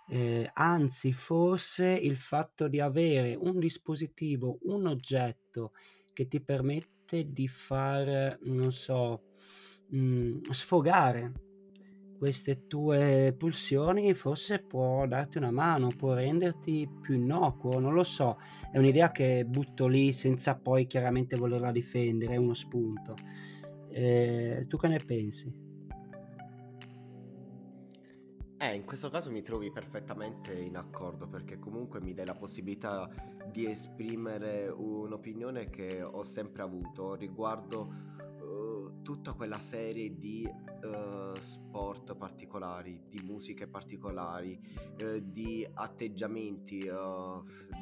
Eh, 0.08 0.50
anzi, 0.54 1.12
forse 1.12 1.86
il 1.86 2.16
fatto 2.16 2.66
di 2.66 2.80
avere 2.80 3.36
un 3.36 3.58
dispositivo, 3.58 4.58
un 4.62 4.86
oggetto 4.86 5.72
che 6.20 6.28
ti 6.28 6.42
permette 6.42 7.32
di 7.32 7.48
far, 7.48 8.38
non 8.42 8.72
so, 8.72 9.22
mh, 9.88 9.98
mm, 9.98 10.40
sfogare 10.50 11.32
queste 12.18 12.66
tue 12.66 13.34
pulsioni, 13.38 14.12
forse 14.12 14.58
può 14.58 15.06
darti 15.06 15.38
una 15.38 15.50
mano, 15.50 15.88
può 15.88 16.12
renderti 16.12 16.86
più 17.00 17.14
innocuo, 17.14 17.78
non 17.78 17.94
lo 17.94 18.04
so, 18.04 18.36
è 18.70 18.76
un'idea 18.76 19.10
che 19.10 19.46
butto 19.46 19.86
lì 19.86 20.12
senza 20.12 20.58
poi 20.58 20.86
chiaramente 20.86 21.36
volerla 21.36 21.72
difendere, 21.72 22.34
è 22.34 22.36
uno 22.36 22.52
spunto. 22.52 23.14
Eh, 23.88 24.66
tu 24.68 24.76
che 24.76 24.88
ne 24.88 24.98
pensi? 24.98 25.69
Eh, 28.62 28.74
in 28.74 28.84
questo 28.84 29.08
caso 29.08 29.30
mi 29.30 29.40
trovi 29.40 29.70
perfettamente 29.70 30.52
in 30.52 30.76
accordo 30.76 31.26
perché 31.26 31.58
comunque 31.58 31.98
mi 32.02 32.12
dai 32.12 32.26
la 32.26 32.34
possibilità 32.34 33.08
di 33.50 33.64
esprimere 33.64 34.68
un'opinione 34.68 35.70
che 35.70 36.02
ho 36.02 36.22
sempre 36.22 36.60
avuto 36.60 37.14
riguardo 37.14 38.18
tutta 39.02 39.32
quella 39.32 39.58
serie 39.58 40.18
di 40.18 40.48
uh, 40.48 41.38
sport 41.38 42.14
particolari, 42.14 43.02
di 43.08 43.20
musiche 43.24 43.66
particolari, 43.66 44.58
uh, 45.02 45.20
di 45.22 45.66
atteggiamenti, 45.74 46.90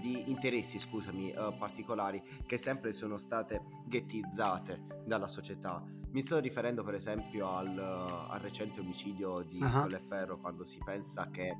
di 0.00 0.30
interessi, 0.30 0.78
scusami, 0.78 1.32
particolari 1.58 2.22
che 2.46 2.58
sempre 2.58 2.92
sono 2.92 3.18
state 3.18 3.62
ghettizzate 3.86 5.02
dalla 5.04 5.26
società 5.26 5.82
mi 6.10 6.22
sto 6.22 6.38
riferendo 6.38 6.82
per 6.82 6.94
esempio 6.94 7.54
al, 7.54 7.78
al 7.78 8.40
recente 8.40 8.80
omicidio 8.80 9.42
di 9.42 9.60
uh-huh. 9.60 9.82
Colleferro 9.82 10.38
quando 10.38 10.64
si 10.64 10.80
pensa 10.82 11.28
che 11.30 11.54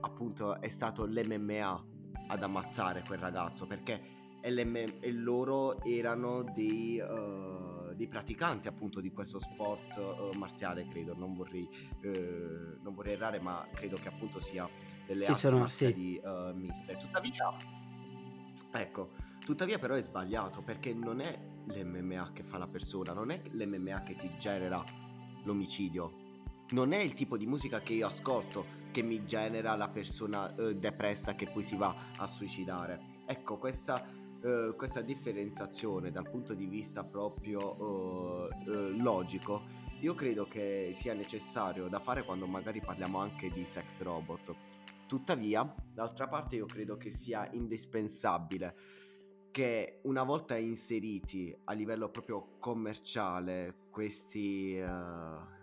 appunto 0.00 0.60
è 0.60 0.68
stato 0.68 1.06
l'MMA 1.06 1.84
ad 2.28 2.42
ammazzare 2.42 3.04
quel 3.06 3.18
ragazzo 3.18 3.66
perché 3.66 4.16
LM, 4.42 4.76
e 5.00 5.12
loro 5.12 5.82
erano 5.82 6.42
dei, 6.42 6.98
uh, 6.98 7.57
dei 7.98 8.06
praticanti 8.06 8.68
appunto 8.68 9.00
di 9.00 9.10
questo 9.10 9.40
sport 9.40 9.96
uh, 9.96 10.38
marziale, 10.38 10.86
credo, 10.86 11.14
non 11.16 11.34
vorrei, 11.34 11.68
uh, 12.04 12.80
non 12.80 12.94
vorrei 12.94 13.14
errare, 13.14 13.40
ma 13.40 13.66
credo 13.74 13.96
che 13.96 14.06
appunto 14.06 14.38
sia 14.38 14.66
delle 15.04 15.24
sì, 15.24 15.30
arti 15.32 15.58
marziali 15.58 16.20
sì. 16.22 16.54
miste. 16.54 16.96
Tuttavia, 16.96 17.56
ecco, 18.72 19.10
tuttavia 19.44 19.78
però 19.80 19.96
è 19.96 20.00
sbagliato 20.00 20.62
perché 20.62 20.94
non 20.94 21.20
è 21.20 21.36
l'MMA 21.64 22.30
che 22.32 22.44
fa 22.44 22.56
la 22.56 22.68
persona, 22.68 23.12
non 23.12 23.32
è 23.32 23.42
l'MMA 23.50 24.04
che 24.04 24.14
ti 24.14 24.30
genera 24.38 24.82
l'omicidio, 25.42 26.26
non 26.70 26.92
è 26.92 26.98
il 26.98 27.14
tipo 27.14 27.36
di 27.36 27.46
musica 27.46 27.80
che 27.80 27.94
io 27.94 28.06
ascolto 28.06 28.76
che 28.92 29.02
mi 29.02 29.24
genera 29.24 29.74
la 29.74 29.88
persona 29.88 30.54
uh, 30.56 30.72
depressa 30.72 31.34
che 31.34 31.48
poi 31.48 31.64
si 31.64 31.76
va 31.76 31.94
a 32.16 32.26
suicidare. 32.28 33.16
Ecco, 33.26 33.58
questa, 33.58 34.06
uh, 34.42 34.74
questa 34.76 35.00
differenziazione 35.00 36.10
dal 36.10 36.28
punto 36.28 36.54
di 36.54 36.66
vista 36.66 37.04
proprio 37.04 37.74
uh, 37.80 38.48
logico, 38.96 39.62
io 40.00 40.14
credo 40.14 40.46
che 40.46 40.90
sia 40.92 41.14
necessario 41.14 41.88
da 41.88 41.98
fare 41.98 42.24
quando 42.24 42.46
magari 42.46 42.80
parliamo 42.80 43.18
anche 43.18 43.50
di 43.50 43.64
sex 43.64 44.00
robot. 44.02 44.54
Tuttavia, 45.06 45.74
d'altra 45.92 46.28
parte, 46.28 46.56
io 46.56 46.66
credo 46.66 46.96
che 46.96 47.10
sia 47.10 47.48
indispensabile 47.52 48.74
che 49.50 50.00
una 50.02 50.22
volta 50.22 50.56
inseriti 50.56 51.56
a 51.64 51.72
livello 51.72 52.10
proprio 52.10 52.56
commerciale 52.58 53.86
questi, 53.90 54.78
uh, 54.78 55.57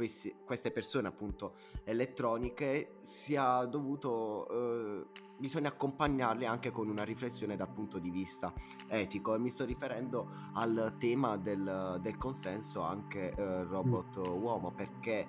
questi, 0.00 0.34
queste 0.46 0.70
persone 0.70 1.08
appunto 1.08 1.52
elettroniche 1.84 2.94
sia 3.02 3.62
dovuto 3.66 4.48
eh, 4.48 5.06
bisogna 5.36 5.68
accompagnarle 5.68 6.46
anche 6.46 6.70
con 6.70 6.88
una 6.88 7.04
riflessione 7.04 7.54
dal 7.54 7.68
punto 7.68 7.98
di 7.98 8.08
vista 8.08 8.50
etico. 8.88 9.34
E 9.34 9.38
mi 9.38 9.50
sto 9.50 9.66
riferendo 9.66 10.26
al 10.54 10.94
tema 10.98 11.36
del, 11.36 11.98
del 12.00 12.16
consenso 12.16 12.80
anche 12.80 13.34
eh, 13.34 13.62
robot 13.64 14.16
uomo 14.26 14.72
perché 14.72 15.26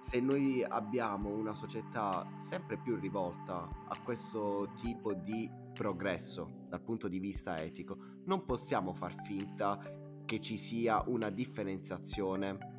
se 0.00 0.20
noi 0.20 0.64
abbiamo 0.66 1.28
una 1.28 1.52
società 1.52 2.26
sempre 2.36 2.78
più 2.78 2.96
rivolta 2.96 3.68
a 3.88 3.98
questo 4.02 4.70
tipo 4.76 5.12
di 5.12 5.50
progresso 5.74 6.64
dal 6.66 6.80
punto 6.80 7.08
di 7.08 7.18
vista 7.18 7.60
etico, 7.60 7.98
non 8.24 8.46
possiamo 8.46 8.94
far 8.94 9.14
finta 9.22 9.78
che 10.24 10.40
ci 10.40 10.56
sia 10.56 11.02
una 11.08 11.28
differenziazione 11.28 12.73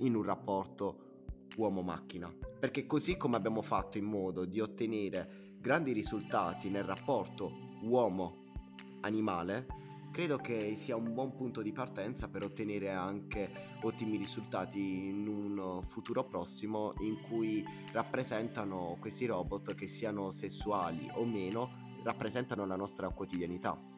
in 0.00 0.14
un 0.14 0.22
rapporto 0.22 1.08
uomo-macchina. 1.56 2.32
Perché 2.58 2.86
così 2.86 3.16
come 3.16 3.36
abbiamo 3.36 3.62
fatto 3.62 3.98
in 3.98 4.04
modo 4.04 4.44
di 4.44 4.60
ottenere 4.60 5.54
grandi 5.58 5.92
risultati 5.92 6.68
nel 6.68 6.84
rapporto 6.84 7.52
uomo-animale, 7.82 9.66
credo 10.12 10.36
che 10.38 10.74
sia 10.74 10.96
un 10.96 11.12
buon 11.12 11.34
punto 11.34 11.62
di 11.62 11.72
partenza 11.72 12.28
per 12.28 12.44
ottenere 12.44 12.90
anche 12.90 13.78
ottimi 13.82 14.16
risultati 14.16 15.08
in 15.08 15.26
un 15.26 15.82
futuro 15.84 16.24
prossimo 16.24 16.94
in 17.00 17.20
cui 17.20 17.64
rappresentano 17.92 18.96
questi 19.00 19.26
robot 19.26 19.74
che 19.74 19.86
siano 19.86 20.30
sessuali 20.30 21.10
o 21.14 21.24
meno, 21.24 21.98
rappresentano 22.02 22.66
la 22.66 22.76
nostra 22.76 23.08
quotidianità. 23.10 23.89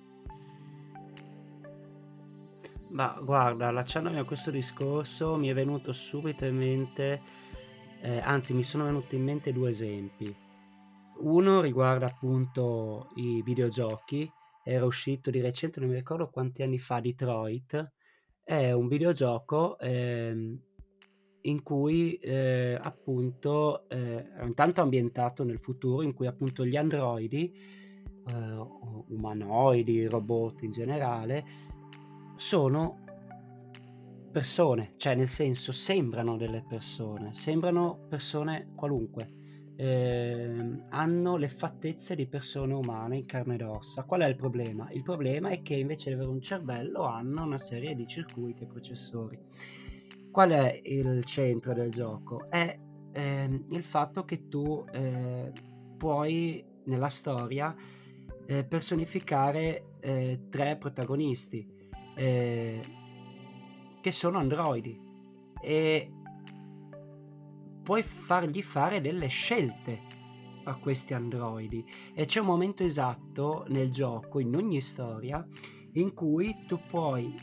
Ma 2.92 3.18
guarda, 3.22 3.68
allacciandomi 3.68 4.18
a 4.18 4.24
questo 4.24 4.50
discorso 4.50 5.36
mi 5.36 5.48
è 5.48 5.54
venuto 5.54 5.94
subito 5.94 6.44
in 6.44 6.56
mente, 6.56 7.22
eh, 8.02 8.18
anzi 8.18 8.52
mi 8.52 8.62
sono 8.62 8.84
venuti 8.84 9.16
in 9.16 9.22
mente 9.22 9.50
due 9.50 9.70
esempi. 9.70 10.34
Uno 11.20 11.62
riguarda 11.62 12.04
appunto 12.04 13.08
i 13.14 13.40
videogiochi, 13.42 14.30
era 14.62 14.84
uscito 14.84 15.30
di 15.30 15.40
recente, 15.40 15.80
non 15.80 15.88
mi 15.88 15.94
ricordo 15.94 16.28
quanti 16.28 16.62
anni 16.62 16.78
fa, 16.78 17.00
Detroit, 17.00 17.92
è 18.44 18.72
un 18.72 18.88
videogioco 18.88 19.78
eh, 19.78 20.58
in 21.40 21.62
cui 21.62 22.16
eh, 22.16 22.78
appunto 22.78 23.88
eh, 23.88 24.22
intanto 24.42 24.82
ambientato 24.82 25.44
nel 25.44 25.60
futuro, 25.60 26.02
in 26.02 26.12
cui 26.12 26.26
appunto 26.26 26.66
gli 26.66 26.76
androidi, 26.76 27.54
eh, 28.28 28.56
umanoidi, 29.08 30.04
robot 30.04 30.60
in 30.62 30.72
generale, 30.72 31.70
sono 32.36 33.02
persone, 34.32 34.94
cioè 34.96 35.14
nel 35.14 35.28
senso 35.28 35.72
sembrano 35.72 36.36
delle 36.36 36.64
persone, 36.66 37.34
sembrano 37.34 38.06
persone 38.08 38.72
qualunque. 38.74 39.40
Eh, 39.76 40.80
hanno 40.90 41.36
le 41.36 41.48
fattezze 41.48 42.14
di 42.14 42.26
persone 42.26 42.72
umane 42.72 43.18
in 43.18 43.26
carne 43.26 43.54
ed 43.54 43.62
ossa. 43.62 44.04
Qual 44.04 44.22
è 44.22 44.26
il 44.26 44.36
problema? 44.36 44.90
Il 44.90 45.02
problema 45.02 45.50
è 45.50 45.60
che 45.62 45.74
invece 45.74 46.08
di 46.08 46.14
avere 46.14 46.30
un 46.30 46.40
cervello 46.40 47.04
hanno 47.04 47.44
una 47.44 47.58
serie 47.58 47.94
di 47.94 48.06
circuiti 48.06 48.62
e 48.62 48.66
processori. 48.66 49.38
Qual 50.30 50.50
è 50.50 50.80
il 50.84 51.24
centro 51.24 51.74
del 51.74 51.90
gioco? 51.90 52.48
È 52.48 52.78
eh, 53.12 53.64
il 53.70 53.82
fatto 53.82 54.24
che 54.24 54.48
tu 54.48 54.84
eh, 54.92 55.52
puoi 55.96 56.64
nella 56.84 57.08
storia 57.08 57.74
eh, 58.46 58.64
personificare 58.64 59.96
eh, 60.00 60.46
tre 60.48 60.76
protagonisti 60.76 61.80
eh, 62.14 62.80
che 64.00 64.12
sono 64.12 64.38
androidi. 64.38 65.00
E 65.60 66.12
puoi 67.82 68.02
fargli 68.02 68.62
fare 68.62 69.00
delle 69.00 69.28
scelte 69.28 70.00
a 70.64 70.76
questi 70.76 71.14
androidi. 71.14 71.84
E 72.14 72.24
c'è 72.24 72.40
un 72.40 72.46
momento 72.46 72.84
esatto 72.84 73.64
nel 73.68 73.90
gioco, 73.90 74.38
in 74.38 74.54
ogni 74.54 74.80
storia, 74.80 75.46
in 75.92 76.14
cui 76.14 76.64
tu 76.66 76.80
puoi 76.88 77.34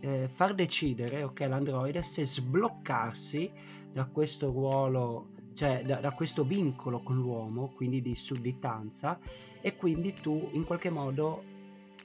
eh, 0.00 0.28
far 0.32 0.54
decidere 0.54 1.22
ok 1.22 1.40
l'androide 1.40 2.02
se 2.02 2.24
sbloccarsi 2.24 3.50
da 3.92 4.06
questo 4.06 4.50
ruolo 4.50 5.28
cioè 5.52 5.82
da, 5.84 5.96
da, 5.96 6.12
questo 6.12 6.44
vincolo 6.44 7.02
con 7.02 7.16
l'uomo 7.16 7.72
quindi 7.74 8.00
di 8.00 8.14
sudditanza 8.14 9.18
e 9.60 9.76
quindi 9.76 10.14
tu 10.14 10.48
in 10.52 10.64
qualche 10.64 10.90
modo 10.90 11.42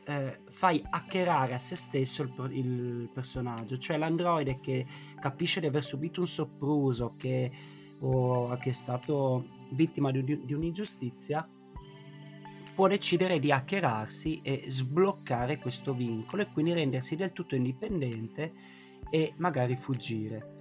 eh, 0.05 0.39
fai 0.49 0.83
hackerare 0.87 1.53
a 1.53 1.59
se 1.59 1.75
stesso 1.75 2.23
il, 2.23 2.33
il, 2.51 3.09
personaggio, 3.11 3.77
cioè 3.77 3.97
l'androide 3.97 4.59
che 4.59 4.85
capisce 5.19 5.59
di 5.59 5.65
aver 5.65 5.83
subito 5.83 6.21
un 6.21 6.27
sopruso, 6.27 7.15
che, 7.17 7.51
o 7.99 8.55
che 8.57 8.69
è 8.69 8.73
stato 8.73 9.45
vittima 9.71 10.11
di, 10.11 10.45
di 10.45 10.53
un'ingiustizia, 10.53 11.47
può 12.75 12.87
decidere 12.87 13.39
di 13.39 13.51
hackerarsi 13.51 14.41
e 14.43 14.65
sbloccare 14.67 15.57
questo 15.57 15.93
vincolo 15.93 16.41
e 16.41 16.51
quindi 16.51 16.73
rendersi 16.73 17.15
del 17.15 17.31
tutto 17.31 17.55
indipendente 17.55 18.53
e 19.09 19.33
magari 19.37 19.75
fuggire. 19.75 20.57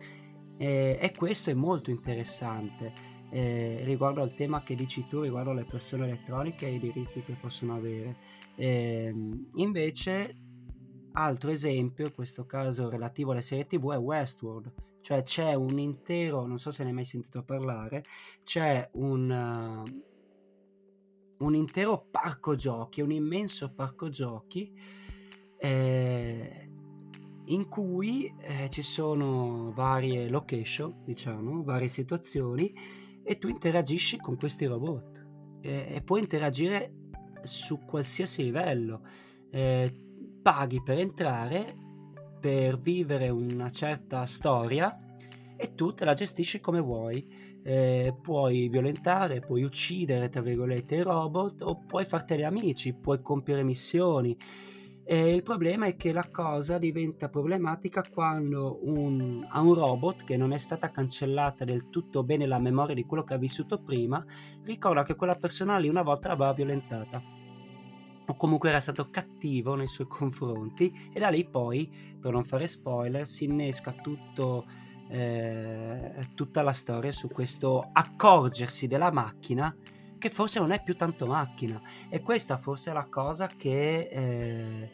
E, 0.57 0.99
e 1.01 1.13
questo 1.17 1.51
è 1.51 1.55
molto 1.55 1.91
interessante 1.91 3.14
eh, 3.31 3.81
riguardo 3.85 4.23
al 4.23 4.35
tema 4.35 4.63
che 4.63 4.75
dici 4.75 5.07
tu, 5.07 5.23
riguardo 5.23 5.51
alle 5.51 5.65
persone 5.65 6.07
elettroniche 6.07 6.67
e 6.67 6.75
i 6.75 6.79
diritti 6.79 7.23
che 7.23 7.35
possono 7.35 7.75
avere. 7.75 8.17
Eh, 8.57 9.15
invece, 9.55 10.37
altro 11.13 11.51
esempio, 11.51 12.07
in 12.07 12.15
questo 12.15 12.47
caso 12.47 12.89
relativo 12.89 13.33
alle 13.33 13.43
serie 13.43 13.67
TV, 13.67 13.93
è 13.93 13.99
Westworld. 13.99 14.73
Cioè 15.01 15.23
c'è 15.23 15.55
un 15.55 15.79
intero, 15.79 16.47
non 16.47 16.59
so 16.59 16.71
se 16.71 16.83
ne 16.83 16.89
hai 16.89 16.95
mai 16.95 17.05
sentito 17.05 17.43
parlare, 17.43 18.05
c'è 18.43 18.89
un, 18.93 19.29
uh, 19.29 21.45
un 21.45 21.55
intero 21.55 22.07
parco 22.11 22.55
giochi, 22.55 23.03
un 23.03 23.13
immenso 23.13 23.71
parco 23.75 24.09
giochi 24.09 24.73
eh, 25.59 26.69
in 27.47 27.69
cui 27.69 28.33
eh, 28.41 28.71
ci 28.71 28.83
sono 28.83 29.73
varie 29.75 30.29
location, 30.29 31.03
diciamo, 31.05 31.63
varie 31.63 31.89
situazioni 31.89 32.75
e 33.25 33.39
tu 33.39 33.49
interagisci 33.49 34.19
con 34.19 34.37
questi 34.37 34.67
robot 34.67 35.27
e, 35.61 35.87
e 35.95 36.03
puoi 36.03 36.21
interagire 36.21 36.93
su 37.43 37.81
qualsiasi 37.85 38.45
livello. 38.45 39.03
Eh, 39.51 39.93
paghi 40.43 40.83
per 40.83 40.99
entrare, 40.99 41.65
per 42.39 42.79
vivere 42.79 43.31
una 43.31 43.71
certa 43.71 44.27
storia 44.27 44.99
e 45.57 45.75
tu 45.75 45.93
te 45.95 46.05
la 46.05 46.13
gestisci 46.13 46.61
come 46.61 46.81
vuoi. 46.81 47.53
Eh, 47.63 48.15
puoi 48.21 48.69
violentare, 48.69 49.41
puoi 49.41 49.63
uccidere, 49.63 50.29
tra 50.29 50.43
virgolette, 50.43 50.97
i 50.97 51.03
robot 51.03 51.63
o 51.63 51.85
puoi 51.87 52.05
farteli 52.05 52.45
amici, 52.45 52.93
puoi 52.93 53.23
compiere 53.23 53.63
missioni. 53.63 54.37
E 55.07 55.35
il 55.35 55.43
problema 55.43 55.85
è 55.85 55.97
che 55.97 56.13
la 56.13 56.27
cosa 56.31 56.79
diventa 56.79 57.29
problematica 57.29 58.03
quando 58.11 58.79
un, 58.85 59.47
a 59.51 59.61
un 59.61 59.75
robot 59.75 60.25
che 60.25 60.39
non 60.39 60.53
è 60.53 60.57
stata 60.57 60.91
cancellata 60.91 61.65
del 61.67 61.91
tutto 61.91 62.25
bene 62.25 62.47
la 62.47 62.59
memoria 62.59 62.95
di 62.95 63.05
quello 63.05 63.23
che 63.23 63.35
ha 63.35 63.39
vissuto 63.39 63.83
prima, 63.83 64.25
ricorda 64.65 65.05
che 65.05 65.15
quella 65.15 65.35
persona 65.35 65.77
lì 65.77 65.89
una 65.89 66.01
volta 66.01 66.29
l'aveva 66.29 66.55
violentata. 66.55 67.23
O 68.27 68.35
comunque 68.37 68.71
era 68.71 68.81
stato 68.81 69.11
cattivo 69.11 69.75
nei 69.75 69.89
suoi 69.89 70.07
confronti 70.07 71.11
e 71.13 71.21
da 71.21 71.29
lì 71.29 71.45
poi, 71.45 71.93
per 72.19 72.33
non 72.33 72.45
fare 72.45 72.67
spoiler, 72.67 73.27
si 73.27 73.45
innesca 73.45 73.93
tutto, 73.93 74.65
eh, 75.11 76.29
tutta 76.35 76.63
la 76.63 76.73
storia 76.73 77.13
su 77.13 77.29
questo 77.29 77.91
accorgersi 77.93 78.87
della 78.87 79.13
macchina 79.13 79.77
che 80.25 80.31
forse 80.31 80.59
non 80.59 80.71
è 80.71 80.83
più 80.83 80.97
tanto 80.97 81.27
macchina. 81.27 81.79
E 82.09 82.23
questa 82.23 82.57
forse 82.57 82.91
è 82.91 82.95
la 82.95 83.09
cosa 83.11 83.47
che, 83.47 84.09
eh, 84.11 84.91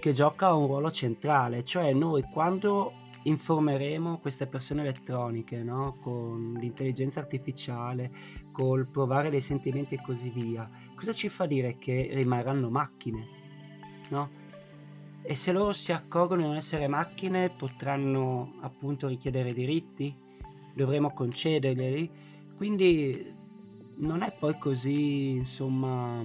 che 0.00 0.12
gioca 0.12 0.52
un 0.52 0.66
ruolo 0.66 0.90
centrale, 0.90 1.62
cioè 1.62 1.92
noi 1.92 2.24
quando 2.24 2.92
informeremo 3.22 4.18
queste 4.18 4.48
persone 4.48 4.80
elettroniche 4.80 5.62
no? 5.62 5.96
con 6.00 6.56
l'intelligenza 6.58 7.20
artificiale, 7.20 8.10
col 8.50 8.88
provare 8.88 9.30
dei 9.30 9.40
sentimenti 9.40 9.94
e 9.94 10.02
così 10.02 10.28
via, 10.30 10.68
cosa 10.96 11.12
ci 11.12 11.28
fa 11.28 11.46
dire 11.46 11.78
che 11.78 12.08
rimarranno 12.10 12.68
macchine? 12.68 13.28
No? 14.08 14.28
E 15.22 15.36
se 15.36 15.52
loro 15.52 15.72
si 15.72 15.92
accorgono 15.92 16.40
di 16.40 16.48
non 16.48 16.56
essere 16.56 16.88
macchine, 16.88 17.48
potranno 17.48 18.54
appunto 18.62 19.06
richiedere 19.06 19.54
diritti? 19.54 20.12
Dovremo 20.74 21.12
concederglieli? 21.12 22.10
Quindi 22.56 23.40
non 23.96 24.22
è 24.22 24.32
poi 24.32 24.58
così, 24.58 25.30
insomma, 25.30 26.22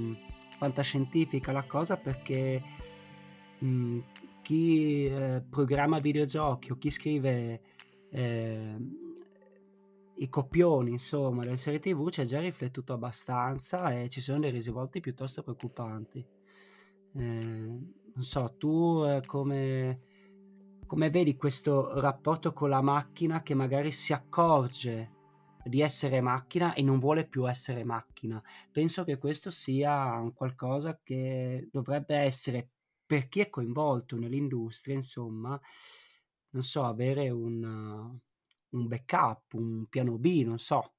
fantascientifica 0.58 1.52
la 1.52 1.64
cosa 1.64 1.98
perché 1.98 2.62
mh, 3.60 3.68
mm, 3.68 4.00
chi 4.42 5.06
eh, 5.06 5.44
programma 5.50 6.00
videogiochi 6.00 6.72
o 6.72 6.78
chi 6.78 6.90
scrive 6.90 7.62
eh, 8.10 8.76
i 10.16 10.30
copioni, 10.30 10.92
insomma, 10.92 11.44
delle 11.44 11.58
serie 11.58 11.80
TV 11.80 12.10
ci 12.10 12.22
ha 12.22 12.26
già 12.26 12.40
riflettuto 12.40 12.94
abbastanza 12.94 13.92
e 13.92 14.10
ci 14.10 14.22
sono 14.22 14.40
dei 14.40 14.52
risvolti 14.52 15.00
piuttosto 15.00 15.44
preoccupanti. 15.44 16.26
Eh, 17.16 17.20
non 17.20 18.24
so, 18.24 18.56
tu 18.58 19.04
eh, 19.06 19.22
come, 19.26 20.00
come 20.86 21.10
vedi 21.10 21.36
questo 21.36 22.00
rapporto 22.00 22.54
con 22.54 22.70
la 22.70 22.82
macchina 22.82 23.44
che 23.44 23.54
magari 23.54 23.92
si 23.92 24.14
accorge 24.14 25.16
di 25.68 25.82
essere 25.82 26.22
macchina 26.22 26.74
e 26.74 26.82
non 26.82 27.00
vuole 27.00 27.28
più 27.28 27.48
essere 27.50 27.84
macchina. 27.84 28.42
Penso 28.72 29.04
che 29.04 29.18
questo 29.18 29.52
sia 29.52 30.22
qualcosa 30.34 31.00
che 31.04 31.68
dovrebbe 31.72 32.16
essere 32.16 32.70
per 33.06 33.28
chi 33.30 33.40
è 33.40 33.50
coinvolto 33.50 34.18
nell'industria, 34.18 34.96
insomma, 34.96 35.60
non 36.50 36.64
so, 36.64 36.84
avere 36.84 37.30
un, 37.30 37.64
un 38.70 38.88
backup, 38.88 39.54
un 39.54 39.86
piano 39.88 40.18
B, 40.18 40.44
non 40.46 40.60
so. 40.60 40.94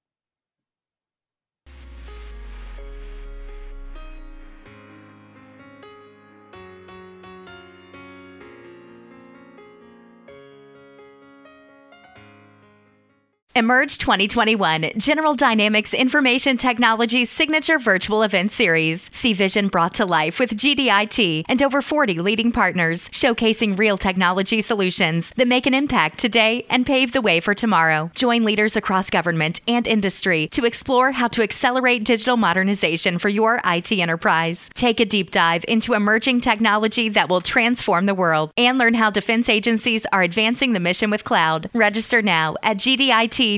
Emerge 13.68 13.98
2021, 13.98 14.92
General 14.96 15.34
Dynamics 15.34 15.92
Information 15.92 16.56
Technology's 16.56 17.28
signature 17.28 17.78
virtual 17.78 18.22
event 18.22 18.50
series. 18.50 19.10
See 19.14 19.34
vision 19.34 19.68
brought 19.68 19.92
to 19.96 20.06
life 20.06 20.38
with 20.38 20.56
GDIT 20.56 21.44
and 21.46 21.62
over 21.62 21.82
40 21.82 22.18
leading 22.20 22.50
partners, 22.50 23.10
showcasing 23.10 23.78
real 23.78 23.98
technology 23.98 24.62
solutions 24.62 25.34
that 25.36 25.46
make 25.46 25.66
an 25.66 25.74
impact 25.74 26.18
today 26.18 26.64
and 26.70 26.86
pave 26.86 27.12
the 27.12 27.20
way 27.20 27.40
for 27.40 27.52
tomorrow. 27.52 28.10
Join 28.14 28.42
leaders 28.42 28.74
across 28.74 29.10
government 29.10 29.60
and 29.68 29.86
industry 29.86 30.48
to 30.52 30.64
explore 30.64 31.12
how 31.12 31.28
to 31.28 31.42
accelerate 31.42 32.04
digital 32.04 32.38
modernization 32.38 33.18
for 33.18 33.28
your 33.28 33.60
IT 33.66 33.92
enterprise. 33.92 34.70
Take 34.72 34.98
a 34.98 35.04
deep 35.04 35.30
dive 35.30 35.66
into 35.68 35.92
emerging 35.92 36.40
technology 36.40 37.10
that 37.10 37.28
will 37.28 37.42
transform 37.42 38.06
the 38.06 38.14
world 38.14 38.50
and 38.56 38.78
learn 38.78 38.94
how 38.94 39.10
defense 39.10 39.50
agencies 39.50 40.06
are 40.10 40.22
advancing 40.22 40.72
the 40.72 40.80
mission 40.80 41.10
with 41.10 41.24
cloud. 41.24 41.68
Register 41.74 42.22
now 42.22 42.56
at 42.62 42.78
GDIT 42.78 43.57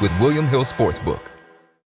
with 0.00 0.12
William 0.20 0.46
Hill 0.46 0.64
Sportsbook. 0.64 1.35